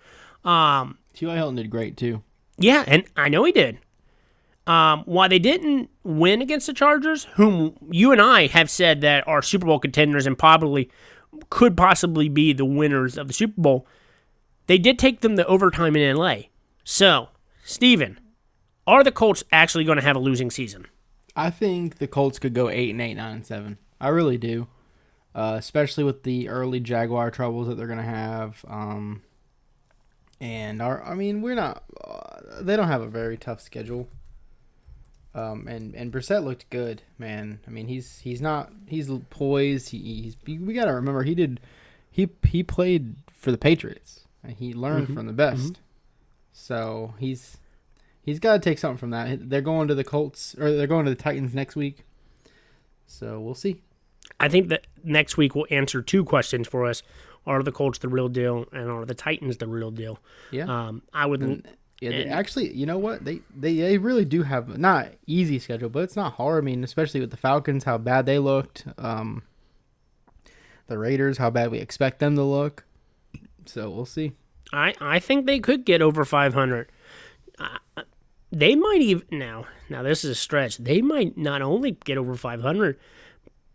Um, 0.43 0.97
T.Y. 1.13 1.35
Hilton 1.35 1.55
did 1.55 1.69
great 1.69 1.95
too. 1.95 2.23
yeah, 2.57 2.83
and 2.87 3.03
I 3.15 3.29
know 3.29 3.43
he 3.43 3.51
did. 3.51 3.77
Um, 4.65 5.03
while 5.05 5.27
they 5.27 5.39
didn't 5.39 5.89
win 6.03 6.41
against 6.41 6.67
the 6.67 6.73
Chargers, 6.73 7.25
whom 7.35 7.77
you 7.91 8.11
and 8.11 8.21
I 8.21 8.47
have 8.47 8.69
said 8.69 9.01
that 9.01 9.27
are 9.27 9.41
Super 9.41 9.65
Bowl 9.65 9.79
contenders 9.79 10.25
and 10.25 10.37
probably 10.37 10.89
could 11.49 11.75
possibly 11.75 12.29
be 12.29 12.53
the 12.53 12.65
winners 12.65 13.17
of 13.17 13.27
the 13.27 13.33
Super 13.33 13.59
Bowl, 13.59 13.87
they 14.67 14.77
did 14.77 14.97
take 14.97 15.21
them 15.21 15.35
to 15.35 15.45
overtime 15.47 15.95
in 15.95 16.15
LA. 16.15 16.35
So, 16.85 17.29
Steven, 17.65 18.19
are 18.87 19.03
the 19.03 19.11
Colts 19.11 19.43
actually 19.51 19.83
going 19.83 19.97
to 19.97 20.03
have 20.03 20.15
a 20.15 20.19
losing 20.19 20.49
season? 20.49 20.87
I 21.35 21.49
think 21.49 21.97
the 21.97 22.07
Colts 22.07 22.39
could 22.39 22.53
go 22.53 22.69
eight 22.69 22.91
and 22.91 23.01
eight, 23.01 23.15
nine 23.15 23.35
and 23.35 23.45
seven. 23.45 23.77
I 23.99 24.09
really 24.09 24.37
do, 24.37 24.67
uh, 25.33 25.55
especially 25.57 26.03
with 26.03 26.23
the 26.23 26.49
early 26.49 26.79
Jaguar 26.79 27.31
troubles 27.31 27.67
that 27.67 27.75
they're 27.75 27.87
gonna 27.87 28.03
have. 28.03 28.63
Um, 28.67 29.23
and 30.39 30.81
our, 30.81 31.03
I 31.03 31.15
mean, 31.15 31.41
we're 31.41 31.55
not. 31.55 31.83
Uh, 32.03 32.61
they 32.61 32.75
don't 32.75 32.87
have 32.87 33.01
a 33.01 33.07
very 33.07 33.37
tough 33.37 33.61
schedule. 33.61 34.09
Um, 35.35 35.67
and 35.67 35.95
and 35.95 36.11
Brissett 36.11 36.43
looked 36.43 36.69
good, 36.69 37.01
man. 37.17 37.59
I 37.67 37.71
mean, 37.71 37.87
he's 37.87 38.19
he's 38.19 38.39
not 38.41 38.71
he's 38.87 39.09
poised. 39.29 39.89
He, 39.89 39.97
he's 40.45 40.59
we 40.61 40.73
got 40.73 40.85
to 40.85 40.93
remember 40.93 41.23
he 41.23 41.33
did 41.33 41.59
he 42.11 42.29
he 42.47 42.61
played 42.63 43.15
for 43.31 43.51
the 43.51 43.57
Patriots 43.57 44.25
and 44.43 44.53
he 44.53 44.73
learned 44.73 45.07
from 45.13 45.25
the 45.27 45.33
best. 45.33 45.79
So 46.51 47.15
he's 47.19 47.57
he's 48.21 48.39
got 48.39 48.53
to 48.53 48.59
take 48.59 48.77
something 48.77 48.97
from 48.99 49.09
that. 49.09 49.49
They're 49.49 49.61
going 49.61 49.87
to 49.87 49.95
the 49.95 50.03
Colts 50.03 50.55
or 50.59 50.71
they're 50.71 50.87
going 50.87 51.05
to 51.05 51.11
the 51.11 51.15
Titans 51.21 51.55
next 51.55 51.75
week. 51.75 52.03
So 53.07 53.39
we'll 53.39 53.55
see. 53.55 53.81
I 54.39 54.49
think 54.49 54.69
that 54.69 54.85
next 55.03 55.35
week 55.37 55.55
we'll 55.55 55.67
answer 55.71 56.01
two 56.01 56.23
questions 56.23 56.67
for 56.67 56.85
us. 56.85 57.01
Are 57.45 57.61
the 57.61 57.71
Colts 57.73 57.99
the 57.99 58.07
real 58.07 58.29
deal, 58.29 58.65
and 58.71 58.89
are 58.89 59.05
the 59.05 59.13
Titans 59.13 59.57
the 59.57 59.67
real 59.67 59.91
deal? 59.91 60.19
Yeah. 60.51 60.63
Um, 60.65 61.01
I 61.13 61.25
would. 61.25 61.41
And- 61.41 61.67
yeah, 62.11 62.23
they, 62.23 62.29
actually, 62.29 62.73
you 62.73 62.85
know 62.85 62.97
what? 62.97 63.23
They, 63.25 63.41
they 63.55 63.75
they 63.75 63.97
really 63.97 64.25
do 64.25 64.43
have 64.43 64.77
not 64.77 65.09
easy 65.27 65.59
schedule, 65.59 65.89
but 65.89 66.03
it's 66.03 66.15
not 66.15 66.33
hard. 66.33 66.63
I 66.63 66.65
mean, 66.65 66.83
especially 66.83 67.19
with 67.19 67.31
the 67.31 67.37
Falcons, 67.37 67.83
how 67.83 67.97
bad 67.97 68.25
they 68.25 68.39
looked. 68.39 68.85
Um, 68.97 69.43
the 70.87 70.97
Raiders, 70.97 71.37
how 71.37 71.49
bad 71.49 71.71
we 71.71 71.79
expect 71.79 72.19
them 72.19 72.35
to 72.35 72.43
look. 72.43 72.85
So 73.65 73.89
we'll 73.89 74.05
see. 74.05 74.33
I, 74.71 74.93
I 74.99 75.19
think 75.19 75.45
they 75.45 75.59
could 75.59 75.85
get 75.85 76.01
over 76.01 76.25
500. 76.25 76.91
they 78.51 78.75
might 78.75 79.01
even 79.01 79.25
now. 79.31 79.65
Now 79.89 80.03
this 80.03 80.23
is 80.23 80.31
a 80.31 80.35
stretch. 80.35 80.77
They 80.77 81.01
might 81.01 81.37
not 81.37 81.61
only 81.61 81.91
get 81.91 82.17
over 82.17 82.35
500, 82.35 82.99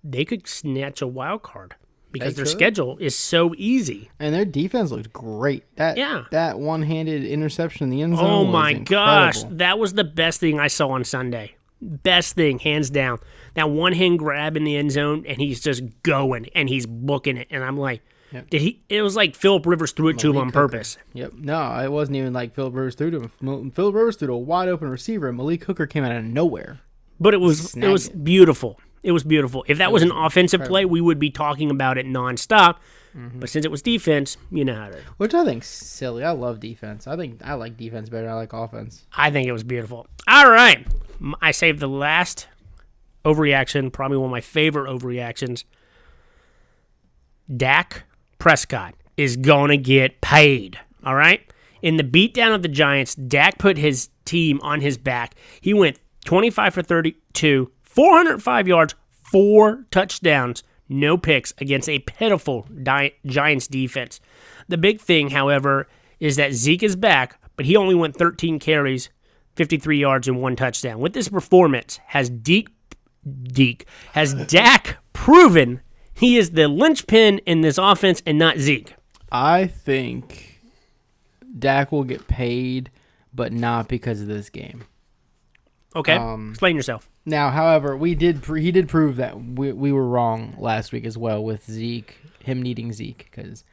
they 0.05 0.25
could 0.25 0.47
snatch 0.47 1.01
a 1.01 1.07
wild 1.07 1.43
card 1.43 1.77
because 2.13 2.35
They 2.35 2.37
their 2.37 2.45
could. 2.45 2.51
schedule 2.53 2.97
is 2.99 3.15
so 3.17 3.55
easy. 3.57 4.11
And 4.19 4.35
their 4.35 4.45
defense 4.45 4.91
looked 4.91 5.13
great. 5.13 5.65
That 5.77 5.97
Yeah. 5.99 6.25
that 6.31 6.59
one-handed 6.59 7.25
interception 7.25 7.85
in 7.85 7.91
the 7.91 8.03
end 8.03 8.17
zone. 8.17 8.25
Oh 8.25 8.45
my 8.45 8.75
gosh, 8.75 9.43
that 9.51 9.79
was 9.79 9.95
the 9.95 10.05
best 10.05 10.41
thing 10.41 10.59
I 10.61 10.69
saw 10.69 10.89
on 10.91 11.05
Sunday. 11.05 11.55
Best 11.81 12.35
thing, 12.35 12.59
hands 12.59 12.91
down. 12.91 13.19
That 13.55 13.71
one 13.71 13.93
hand 13.93 14.19
grab 14.19 14.57
in 14.57 14.65
the 14.65 14.77
end 14.77 14.91
zone, 14.93 15.25
and 15.29 15.39
he's 15.39 15.61
just 15.61 15.83
going 16.03 16.49
and 16.55 16.69
he's 16.69 16.87
booking 16.87 17.37
it, 17.37 17.47
and 17.51 17.63
I'm 17.63 17.77
like, 17.77 18.03
Yep. 18.33 18.51
did 18.51 18.61
he? 18.61 18.83
It 18.89 19.01
was 19.03 19.17
like 19.17 19.35
Philip 19.35 19.65
Rivers 19.65 19.93
threw 19.93 20.09
it 20.09 20.19
to 20.19 20.31
him 20.31 20.37
on 20.37 20.47
Hooker. 20.49 20.69
purpose. 20.69 20.99
Yep. 21.15 21.33
No, 21.39 21.79
it 21.83 21.91
wasn't 21.91 22.17
even 22.17 22.33
like 22.33 22.55
Philip 22.55 22.75
Rivers 22.75 22.95
threw 22.95 23.11
to 23.13 23.21
him. 23.41 23.71
Philip 23.71 23.95
Rivers 23.95 24.17
threw 24.17 24.29
to 24.29 24.35
a 24.35 24.39
wide 24.39 24.69
open 24.69 24.89
receiver, 24.91 25.29
and 25.29 25.37
Malik 25.39 25.65
Hooker 25.65 25.87
came 25.87 26.05
out 26.05 26.13
of 26.13 26.25
nowhere. 26.25 26.81
But 27.21 27.33
it 27.35 27.41
was 27.41 27.75
it 27.77 27.89
was 27.89 28.09
beautiful. 28.11 28.79
It 28.81 28.88
was 29.13 29.25
beautiful. 29.25 29.65
If 29.69 29.79
that 29.79 29.93
was 29.93 30.03
an 30.03 30.11
offensive 30.11 30.63
play, 30.65 30.85
we 30.85 31.01
would 31.01 31.19
be 31.19 31.31
talking 31.31 31.71
about 31.71 31.99
it 31.99 32.07
nonstop. 32.07 32.77
Mm-hmm. 33.17 33.41
But 33.41 33.49
since 33.49 33.65
it 33.65 33.71
was 33.71 33.83
defense, 33.83 34.37
you 34.51 34.65
know 34.65 34.75
how 34.75 34.89
to. 34.89 34.99
Which 35.17 35.35
I 35.35 35.45
think's 35.45 35.69
silly. 35.69 36.25
I 36.25 36.33
love 36.33 36.61
defense. 36.61 37.07
I 37.07 37.17
think 37.17 37.41
I 37.43 37.55
like 37.55 37.77
defense 37.77 38.09
better. 38.09 38.29
I 38.29 38.35
like 38.35 38.53
offense. 38.53 39.07
I 39.17 39.31
think 39.31 39.49
it 39.49 39.53
was 39.53 39.65
beautiful. 39.65 40.07
All 40.27 40.51
right, 40.51 40.87
I 41.41 41.51
saved 41.53 41.81
the 41.81 41.89
last 41.89 42.49
overreaction, 43.25 43.93
probably 43.93 44.19
one 44.19 44.27
of 44.27 44.33
my 44.33 44.41
favorite 44.41 44.89
overreactions. 44.91 45.65
Dak 47.55 48.05
Prescott 48.39 48.95
is 49.17 49.37
going 49.37 49.71
to 49.71 49.77
get 49.77 50.21
paid. 50.21 50.79
All 51.05 51.15
right? 51.15 51.41
In 51.83 51.97
the 51.97 52.05
beatdown 52.05 52.55
of 52.55 52.63
the 52.63 52.69
Giants, 52.69 53.15
Dak 53.15 53.59
put 53.59 53.79
his 53.79 54.11
team 54.25 54.61
on 54.63 54.81
his 54.81 54.99
back. 54.99 55.35
He 55.61 55.73
went 55.73 55.99
25 56.25 56.75
for 56.75 56.83
32, 56.83 57.71
405 58.03 58.69
yards, 58.69 58.95
four 59.33 59.85
touchdowns, 59.91 60.63
no 60.89 61.19
picks 61.19 61.53
against 61.59 61.89
a 61.89 61.99
pitiful 61.99 62.65
Di- 62.81 63.15
Giants 63.27 63.67
defense. 63.67 64.21
The 64.69 64.79
big 64.79 65.01
thing, 65.01 65.31
however, 65.31 65.89
is 66.21 66.37
that 66.37 66.53
Zeke 66.53 66.85
is 66.85 66.95
back, 66.95 67.41
but 67.57 67.67
he 67.67 67.75
only 67.75 67.97
went 67.97 68.15
13 68.15 68.61
carries, 68.61 69.09
53 69.57 69.99
yards, 69.99 70.29
and 70.29 70.41
one 70.41 70.55
touchdown. 70.55 71.01
With 71.01 71.13
this 71.13 71.29
performance, 71.29 71.99
has 72.07 72.31
Deke, 72.31 72.69
Deke 73.43 73.85
has 74.13 74.33
Dak 74.47 74.99
proven 75.13 75.81
he 76.15 76.37
is 76.37 76.51
the 76.51 76.69
linchpin 76.69 77.39
in 77.47 77.63
this 77.63 77.79
offense 77.79 78.23
and 78.25 78.39
not 78.39 78.59
Zeke. 78.59 78.95
I 79.33 79.67
think 79.67 80.61
Dak 81.59 81.91
will 81.91 82.05
get 82.05 82.29
paid, 82.29 82.93
but 83.35 83.53
not 83.53 83.89
because 83.89 84.21
of 84.21 84.29
this 84.29 84.51
game. 84.51 84.85
Okay, 85.97 86.15
Um, 86.15 86.51
explain 86.51 86.77
yourself. 86.77 87.09
Now, 87.29 87.51
however, 87.51 87.97
we 87.97 88.15
did 88.15 88.43
pr- 88.43 88.57
he 88.57 88.73
did 88.73 88.89
prove 88.89 89.17
that 89.17 89.41
we, 89.41 89.73
we 89.73 89.93
were 89.93 90.07
wrong 90.09 90.55
last 90.59 90.93
week 90.93 91.05
as 91.05 91.17
well 91.19 91.43
with 91.45 91.65
Zeke, 91.71 92.17
him 92.41 92.63
needing 92.63 92.93
Zeke 92.93 93.29
because 93.31 93.65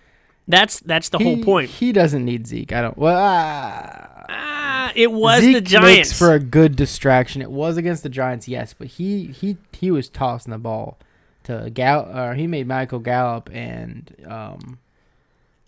That's 0.48 0.80
that's 0.82 1.10
the 1.10 1.18
whole 1.20 1.44
point. 1.44 1.70
He 1.70 1.91
doesn't 1.91 2.24
need 2.26 2.46
Zeke. 2.48 2.74
I 2.74 2.82
don't. 2.82 2.98
Well, 2.98 3.18
ah, 3.18 4.12
Ah, 4.28 4.91
it 4.96 5.12
was 5.12 5.41
Zeke 5.41 5.56
the 5.56 5.62
Giants. 5.62 6.18
for 6.18 6.34
a 6.34 6.39
good 6.39 6.76
distraction. 6.76 7.41
It 7.41 7.52
was 7.52 7.78
against 7.78 8.04
the 8.04 8.10
Giants, 8.10 8.48
yes, 8.48 8.74
but 8.74 8.88
he 8.88 9.28
he 9.28 9.58
he 9.72 9.89
was 9.91 10.10
tossing 10.10 10.52
the 10.52 10.58
ball 10.58 10.98
to 11.44 11.70
Gal. 11.74 12.02
Or 12.15 12.34
he 12.36 12.48
made 12.48 12.68
Michael 12.68 13.00
Gallup 13.00 13.50
and 13.54 14.13
um, 14.28 14.80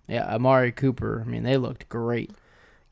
yeah, 0.08 0.34
Amari 0.36 0.72
Cooper. 0.72 1.24
I 1.26 1.30
mean, 1.30 1.44
they 1.44 1.58
looked 1.58 1.88
great. 1.90 2.32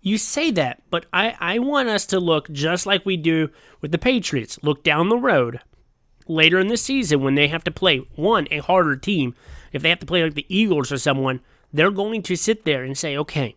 You 0.05 0.19
say 0.19 0.51
that, 0.51 0.83
but 0.91 1.07
I, 1.11 1.35
I 1.39 1.57
want 1.57 1.89
us 1.89 2.05
to 2.07 2.19
look 2.19 2.51
just 2.51 2.85
like 2.85 3.07
we 3.07 3.17
do 3.17 3.49
with 3.81 3.91
the 3.91 3.97
Patriots. 3.97 4.59
Look 4.61 4.83
down 4.83 5.09
the 5.09 5.17
road 5.17 5.61
later 6.27 6.59
in 6.59 6.67
the 6.67 6.77
season 6.77 7.23
when 7.23 7.33
they 7.33 7.47
have 7.47 7.63
to 7.63 7.71
play 7.71 7.97
one 8.15 8.47
a 8.51 8.59
harder 8.59 8.97
team. 8.97 9.33
If 9.73 9.81
they 9.81 9.89
have 9.89 9.97
to 10.01 10.05
play 10.05 10.23
like 10.23 10.35
the 10.35 10.45
Eagles 10.47 10.91
or 10.91 10.99
someone, 10.99 11.41
they're 11.73 11.89
going 11.89 12.21
to 12.21 12.35
sit 12.35 12.65
there 12.65 12.83
and 12.83 12.95
say, 12.95 13.17
"Okay, 13.17 13.55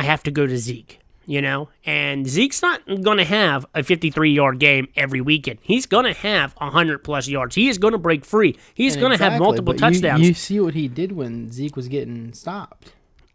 I 0.00 0.02
have 0.02 0.24
to 0.24 0.32
go 0.32 0.48
to 0.48 0.58
Zeke." 0.58 0.98
You 1.26 1.40
know, 1.40 1.68
and 1.86 2.26
Zeke's 2.26 2.60
not 2.60 2.84
going 3.02 3.18
to 3.18 3.24
have 3.24 3.64
a 3.72 3.84
53 3.84 4.32
yard 4.32 4.58
game 4.58 4.88
every 4.96 5.20
weekend. 5.20 5.60
He's 5.62 5.86
going 5.86 6.06
to 6.06 6.12
have 6.12 6.54
100 6.54 7.04
plus 7.04 7.28
yards. 7.28 7.54
He 7.54 7.68
is 7.68 7.78
going 7.78 7.92
to 7.92 7.98
break 7.98 8.24
free. 8.24 8.58
He's 8.74 8.96
going 8.96 9.16
to 9.16 9.22
have 9.22 9.38
multiple 9.38 9.74
touchdowns. 9.74 10.22
You, 10.22 10.28
you 10.28 10.34
see 10.34 10.58
what 10.58 10.74
he 10.74 10.88
did 10.88 11.12
when 11.12 11.52
Zeke 11.52 11.76
was 11.76 11.86
getting 11.86 12.32
stopped. 12.32 12.94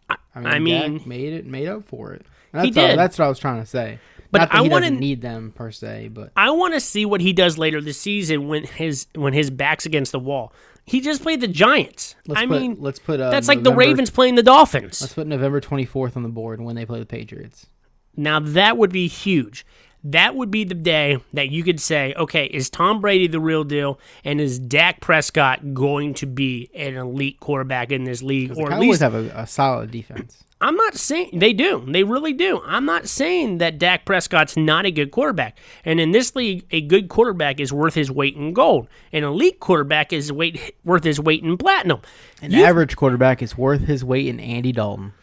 I 0.09 0.17
I 0.35 0.59
mean, 0.59 0.63
mean- 0.63 0.97
Dak 0.99 1.07
made 1.07 1.33
it 1.33 1.45
made 1.45 1.67
up 1.67 1.85
for 1.85 2.13
it. 2.13 2.25
That's 2.51 2.73
He 2.75 2.81
all- 2.81 2.87
did. 2.87 2.97
that's 2.99 3.17
what 3.19 3.25
I 3.25 3.29
was 3.29 3.39
trying 3.39 3.61
to 3.61 3.65
say. 3.67 3.99
But 4.31 4.53
I 4.53 4.61
wanna- 4.61 4.91
need 4.91 5.21
them 5.21 5.51
per 5.55 5.71
se, 5.71 6.09
but 6.13 6.31
I 6.37 6.51
want 6.51 6.75
to 6.75 6.79
see 6.79 7.03
what 7.05 7.19
he 7.21 7.33
does 7.33 7.57
later 7.57 7.81
this 7.81 7.99
season 7.99 8.47
when 8.47 8.63
his 8.63 9.07
when 9.15 9.33
his 9.33 9.49
back's 9.49 9.85
against 9.85 10.11
the 10.11 10.19
wall. 10.19 10.53
He 10.85 11.01
just 11.01 11.21
played 11.21 11.41
the 11.41 11.47
Giants. 11.47 12.15
let's 12.27 12.41
I 12.41 12.45
put, 12.47 12.61
mean, 12.61 12.77
let's 12.79 12.99
put 12.99 13.19
uh, 13.19 13.29
that's 13.31 13.47
like 13.47 13.63
the 13.63 13.73
Ravens 13.73 14.09
playing 14.09 14.35
the 14.35 14.43
Dolphins. 14.43 15.01
Let's 15.01 15.13
put 15.13 15.27
November 15.27 15.59
twenty 15.59 15.85
fourth 15.85 16.15
on 16.17 16.23
the 16.23 16.29
board 16.29 16.61
when 16.61 16.75
they 16.75 16.85
play 16.85 16.99
the 16.99 17.05
Patriots. 17.05 17.67
Now 18.15 18.39
that 18.39 18.77
would 18.77 18.91
be 18.91 19.07
huge. 19.07 19.65
That 20.03 20.35
would 20.35 20.49
be 20.49 20.63
the 20.63 20.75
day 20.75 21.17
that 21.33 21.49
you 21.49 21.63
could 21.63 21.79
say, 21.79 22.13
okay, 22.15 22.45
is 22.45 22.69
Tom 22.69 23.01
Brady 23.01 23.27
the 23.27 23.39
real 23.39 23.63
deal, 23.63 23.99
and 24.23 24.39
is 24.39 24.57
Dak 24.57 25.01
Prescott 25.01 25.73
going 25.73 26.13
to 26.15 26.25
be 26.25 26.69
an 26.73 26.95
elite 26.95 27.39
quarterback 27.39 27.91
in 27.91 28.05
this 28.05 28.21
league, 28.21 28.57
or 28.57 28.71
at 28.71 28.79
least 28.79 29.01
have 29.01 29.13
a, 29.13 29.29
a 29.35 29.45
solid 29.45 29.91
defense. 29.91 30.43
I'm 30.61 30.75
not 30.75 30.95
saying 30.95 31.39
they 31.39 31.53
do. 31.53 31.85
They 31.87 32.03
really 32.03 32.33
do. 32.33 32.61
I'm 32.65 32.83
not 32.85 33.07
saying 33.07 33.59
that 33.59 33.79
Dak 33.79 34.03
Prescott's 34.03 34.57
not 34.57 34.85
a 34.85 34.91
good 34.91 35.11
quarterback. 35.11 35.57
And 35.85 36.01
in 36.01 36.11
this 36.11 36.35
league, 36.35 36.65
a 36.71 36.81
good 36.81 37.07
quarterback 37.07 37.61
is 37.61 37.71
worth 37.71 37.93
his 37.93 38.11
weight 38.11 38.35
in 38.35 38.51
gold. 38.51 38.87
An 39.13 39.23
elite 39.23 39.61
quarterback 39.61 40.11
is 40.11 40.33
weight 40.33 40.75
worth 40.83 41.05
his 41.05 41.19
weight 41.19 41.43
in 41.43 41.57
platinum. 41.57 42.01
An 42.41 42.51
You- 42.51 42.65
average 42.65 42.97
quarterback 42.97 43.41
is 43.41 43.57
worth 43.57 43.81
his 43.81 44.03
weight 44.03 44.27
in 44.27 44.39
Andy 44.41 44.73
Dalton. 44.73 45.13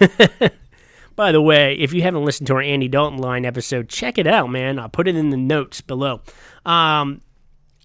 By 1.18 1.32
the 1.32 1.42
way, 1.42 1.74
if 1.74 1.92
you 1.92 2.02
haven't 2.02 2.24
listened 2.24 2.46
to 2.46 2.54
our 2.54 2.62
Andy 2.62 2.86
Dalton 2.86 3.18
line 3.18 3.44
episode, 3.44 3.88
check 3.88 4.18
it 4.18 4.26
out, 4.28 4.50
man. 4.50 4.78
I'll 4.78 4.88
put 4.88 5.08
it 5.08 5.16
in 5.16 5.30
the 5.30 5.36
notes 5.36 5.80
below. 5.80 6.20
Um, 6.64 7.22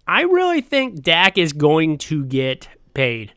I 0.05 0.21
really 0.21 0.61
think 0.61 1.01
Dak 1.01 1.39
is 1.39 1.51
going 1.51 1.97
to 1.97 2.25
get 2.25 2.67
paid. 2.93 3.33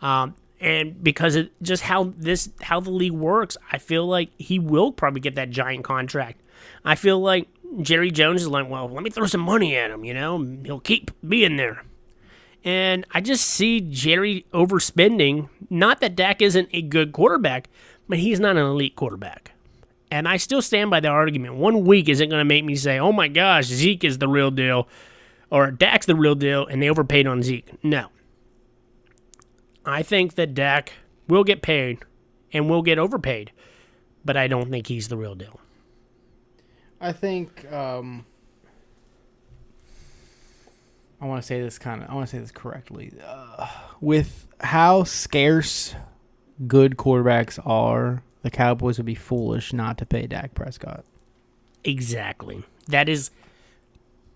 Um, 0.00 0.34
and 0.62 1.04
because 1.04 1.36
of 1.36 1.50
just 1.60 1.82
how 1.82 2.14
this 2.16 2.48
how 2.62 2.80
the 2.80 2.90
league 2.90 3.12
works, 3.12 3.58
I 3.70 3.76
feel 3.76 4.06
like 4.06 4.30
he 4.38 4.58
will 4.58 4.92
probably 4.92 5.20
get 5.20 5.34
that 5.34 5.50
giant 5.50 5.84
contract. 5.84 6.40
I 6.82 6.94
feel 6.94 7.20
like 7.20 7.46
Jerry 7.82 8.10
Jones 8.10 8.40
is 8.40 8.48
like, 8.48 8.70
well, 8.70 8.88
let 8.88 9.02
me 9.02 9.10
throw 9.10 9.26
some 9.26 9.42
money 9.42 9.76
at 9.76 9.90
him, 9.90 10.06
you 10.06 10.14
know, 10.14 10.42
he'll 10.64 10.80
keep 10.80 11.10
being 11.20 11.58
there. 11.58 11.84
And 12.64 13.06
I 13.10 13.20
just 13.20 13.44
see 13.44 13.82
Jerry 13.82 14.46
overspending. 14.54 15.50
Not 15.68 16.00
that 16.00 16.16
Dak 16.16 16.40
isn't 16.40 16.70
a 16.72 16.80
good 16.80 17.12
quarterback, 17.12 17.68
but 18.08 18.18
he's 18.18 18.40
not 18.40 18.56
an 18.56 18.66
elite 18.66 18.96
quarterback. 18.96 19.52
And 20.10 20.28
I 20.28 20.36
still 20.36 20.62
stand 20.62 20.90
by 20.90 21.00
the 21.00 21.08
argument. 21.08 21.54
One 21.54 21.84
week 21.84 22.08
isn't 22.08 22.28
going 22.28 22.40
to 22.40 22.44
make 22.44 22.64
me 22.64 22.76
say, 22.76 22.98
oh 22.98 23.12
my 23.12 23.28
gosh, 23.28 23.64
Zeke 23.66 24.04
is 24.04 24.18
the 24.18 24.28
real 24.28 24.50
deal, 24.50 24.88
or 25.50 25.70
Dak's 25.70 26.06
the 26.06 26.14
real 26.14 26.34
deal, 26.34 26.66
and 26.66 26.80
they 26.82 26.88
overpaid 26.88 27.26
on 27.26 27.42
Zeke. 27.42 27.82
No. 27.82 28.08
I 29.84 30.02
think 30.02 30.34
that 30.36 30.54
Dak 30.54 30.92
will 31.28 31.44
get 31.44 31.62
paid 31.62 31.98
and 32.52 32.70
will 32.70 32.82
get 32.82 32.98
overpaid, 32.98 33.52
but 34.24 34.36
I 34.36 34.46
don't 34.46 34.70
think 34.70 34.86
he's 34.86 35.08
the 35.08 35.16
real 35.16 35.34
deal. 35.34 35.60
I 37.00 37.12
think 37.12 37.70
um, 37.70 38.24
I 41.20 41.26
want 41.26 41.42
to 41.42 41.46
say 41.46 41.60
this 41.60 41.78
kind 41.78 42.02
of 42.02 42.10
I 42.10 42.14
want 42.14 42.28
to 42.28 42.36
say 42.36 42.38
this 42.38 42.50
correctly. 42.50 43.12
Uh, 43.22 43.68
with 44.00 44.46
how 44.60 45.04
scarce 45.04 45.94
good 46.66 46.96
quarterbacks 46.96 47.58
are, 47.66 48.22
the 48.42 48.50
Cowboys 48.50 48.98
would 48.98 49.06
be 49.06 49.14
foolish 49.14 49.72
not 49.72 49.98
to 49.98 50.06
pay 50.06 50.26
Dak 50.26 50.54
Prescott. 50.54 51.04
Exactly. 51.82 52.64
That 52.88 53.08
is 53.08 53.30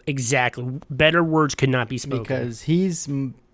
exactly. 0.07 0.81
Better 0.91 1.23
words 1.23 1.55
could 1.55 1.69
not 1.71 1.89
be 1.89 1.99
spoken. 1.99 2.23
because 2.23 2.63
he's 2.63 3.09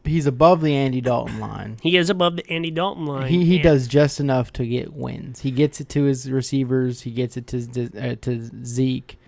he's 0.05 0.27
above 0.27 0.61
the 0.61 0.75
Andy 0.75 1.01
Dalton 1.01 1.41
line. 1.41 1.77
he 1.83 1.97
is 1.97 2.11
above 2.11 2.37
the 2.37 2.49
Andy 2.51 2.71
Dalton 2.71 3.07
line. 3.07 3.29
He 3.29 3.45
he 3.45 3.59
does 3.59 3.87
just 3.89 4.21
enough 4.21 4.53
to 4.55 4.67
get 4.67 4.93
wins. 4.93 5.41
He 5.41 5.51
gets 5.51 5.81
it 5.81 5.89
to 5.91 6.05
his 6.05 6.31
receivers. 6.31 7.03
He 7.03 7.11
gets 7.11 7.37
it 7.37 7.47
to 7.49 7.91
uh, 7.99 8.17
to 8.23 8.51
Zeke, 8.65 9.19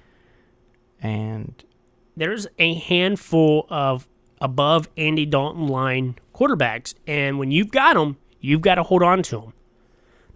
and 1.02 1.54
there's 2.16 2.46
a 2.58 2.74
handful 2.74 3.66
of 3.68 4.06
above 4.40 4.88
Andy 4.96 5.26
Dalton 5.26 5.66
line 5.66 6.16
quarterbacks, 6.34 6.94
and 7.06 7.38
when 7.38 7.50
you've 7.50 7.70
got 7.70 7.94
them, 7.94 8.16
you've 8.46 8.60
got 8.60 8.76
to 8.76 8.82
hold 8.84 9.02
on 9.02 9.22
to 9.24 9.40
him. 9.40 9.52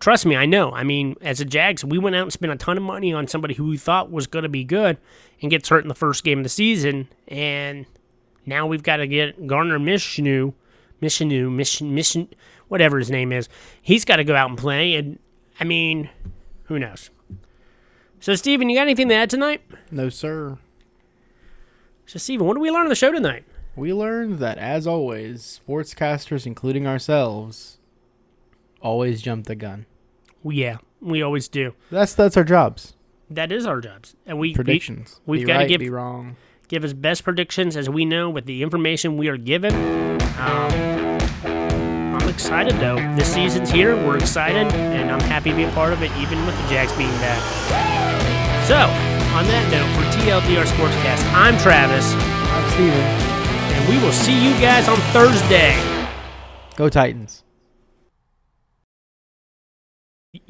Trust 0.00 0.26
me, 0.26 0.34
I 0.34 0.46
know. 0.46 0.72
I 0.72 0.82
mean, 0.82 1.14
as 1.20 1.40
a 1.40 1.44
Jags, 1.44 1.84
we 1.84 1.98
went 1.98 2.16
out 2.16 2.22
and 2.22 2.32
spent 2.32 2.52
a 2.52 2.56
ton 2.56 2.76
of 2.76 2.82
money 2.82 3.12
on 3.12 3.28
somebody 3.28 3.54
who 3.54 3.68
we 3.68 3.76
thought 3.76 4.10
was 4.10 4.26
going 4.26 4.42
to 4.42 4.48
be 4.48 4.64
good 4.64 4.96
and 5.40 5.50
gets 5.50 5.68
hurt 5.68 5.84
in 5.84 5.88
the 5.88 5.94
first 5.94 6.24
game 6.24 6.38
of 6.38 6.42
the 6.42 6.48
season, 6.48 7.08
and 7.28 7.86
now 8.46 8.66
we've 8.66 8.82
got 8.82 8.96
to 8.96 9.06
get 9.06 9.46
Garner 9.46 9.78
Mishnu, 9.78 10.54
Mishnu, 11.00 11.50
Mission, 11.50 11.94
Mission, 11.94 12.28
whatever 12.68 12.98
his 12.98 13.10
name 13.10 13.30
is. 13.30 13.48
He's 13.80 14.04
got 14.04 14.16
to 14.16 14.24
go 14.24 14.34
out 14.34 14.48
and 14.48 14.58
play, 14.58 14.94
and 14.94 15.18
I 15.60 15.64
mean, 15.64 16.08
who 16.64 16.78
knows? 16.78 17.10
So, 18.20 18.34
Steven, 18.34 18.68
you 18.68 18.76
got 18.76 18.82
anything 18.82 19.08
to 19.10 19.14
add 19.14 19.30
tonight? 19.30 19.62
No, 19.90 20.08
sir. 20.08 20.58
So, 22.06 22.18
Steven, 22.18 22.46
what 22.46 22.54
did 22.54 22.60
we 22.60 22.70
learn 22.70 22.82
on 22.82 22.88
the 22.88 22.94
show 22.94 23.12
tonight? 23.12 23.44
We 23.76 23.92
learned 23.92 24.38
that, 24.40 24.58
as 24.58 24.86
always, 24.86 25.60
sportscasters, 25.66 26.46
including 26.46 26.86
ourselves, 26.86 27.78
always 28.80 29.22
jump 29.22 29.46
the 29.46 29.54
gun. 29.54 29.86
Yeah, 30.44 30.78
we 31.00 31.22
always 31.22 31.48
do. 31.48 31.74
That's 31.90 32.14
that's 32.14 32.36
our 32.36 32.44
jobs. 32.44 32.94
That 33.28 33.52
is 33.52 33.64
our 33.66 33.80
jobs, 33.80 34.16
and 34.26 34.38
we 34.38 34.48
we- 34.50 34.54
Predictions. 34.54 35.20
we've 35.26 35.46
gotta 35.46 35.60
right, 35.60 35.68
give- 35.68 35.80
be 35.80 35.90
wrong. 35.90 36.36
give 36.68 36.84
as 36.84 36.94
best 36.94 37.22
predictions 37.24 37.76
as 37.76 37.88
we 37.90 38.04
know 38.04 38.28
with 38.30 38.46
the 38.46 38.62
information 38.62 39.16
we 39.16 39.28
are 39.28 39.36
given. 39.36 39.74
Um, 40.38 41.20
I'm 42.14 42.28
excited 42.28 42.74
though. 42.76 42.96
This 43.16 43.32
season's 43.32 43.70
here. 43.70 43.94
We're 43.96 44.16
excited, 44.18 44.66
and 44.72 45.10
I'm 45.10 45.20
happy 45.20 45.50
to 45.50 45.56
be 45.56 45.64
a 45.64 45.70
part 45.72 45.92
of 45.92 46.02
it, 46.02 46.10
even 46.18 46.44
with 46.46 46.56
the 46.62 46.68
Jags 46.68 46.92
being 46.94 47.10
back. 47.20 47.40
So, 48.66 48.76
on 49.36 49.44
that 49.46 49.66
note, 49.70 49.88
for 49.94 50.04
TLDR 50.16 50.64
Sportscast, 50.64 51.22
I'm 51.34 51.56
Travis, 51.58 52.12
I'm 52.14 52.70
Steven. 52.70 52.98
and 53.76 53.88
we 53.88 53.98
will 54.04 54.12
see 54.12 54.34
you 54.34 54.52
guys 54.60 54.88
on 54.88 54.96
Thursday. 55.12 55.74
Go 56.76 56.88
Titans. 56.88 57.42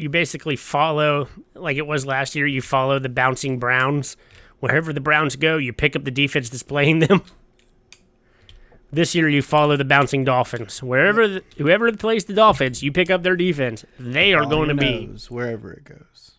You 0.01 0.09
basically 0.09 0.57
follow, 0.57 1.29
like 1.55 1.77
it 1.77 1.87
was 1.87 2.07
last 2.07 2.35
year, 2.35 2.47
you 2.47 2.63
follow 2.63 2.99
the 2.99 3.11
bouncing 3.11 3.59
Browns. 3.59 4.17
Wherever 4.61 4.95
the 4.95 5.01
Browns 5.01 5.37
go, 5.37 5.59
you 5.59 5.75
pick 5.75 5.95
up 5.95 6.05
the 6.05 6.11
defense 6.11 6.49
displaying 6.49 7.01
them. 7.01 7.23
This 8.93 9.15
year, 9.15 9.29
you 9.29 9.41
follow 9.41 9.77
the 9.77 9.85
bouncing 9.85 10.25
Dolphins. 10.25 10.83
Wherever, 10.83 11.29
the, 11.29 11.45
whoever 11.59 11.93
plays 11.93 12.25
the 12.25 12.33
Dolphins, 12.33 12.83
you 12.83 12.91
pick 12.91 13.09
up 13.09 13.23
their 13.23 13.37
defense. 13.37 13.85
They 14.01 14.35
are 14.35 14.45
going 14.45 14.69
to 14.69 14.75
be 14.75 15.07
wherever 15.29 15.73
it 15.73 15.85
goes. 15.85 16.33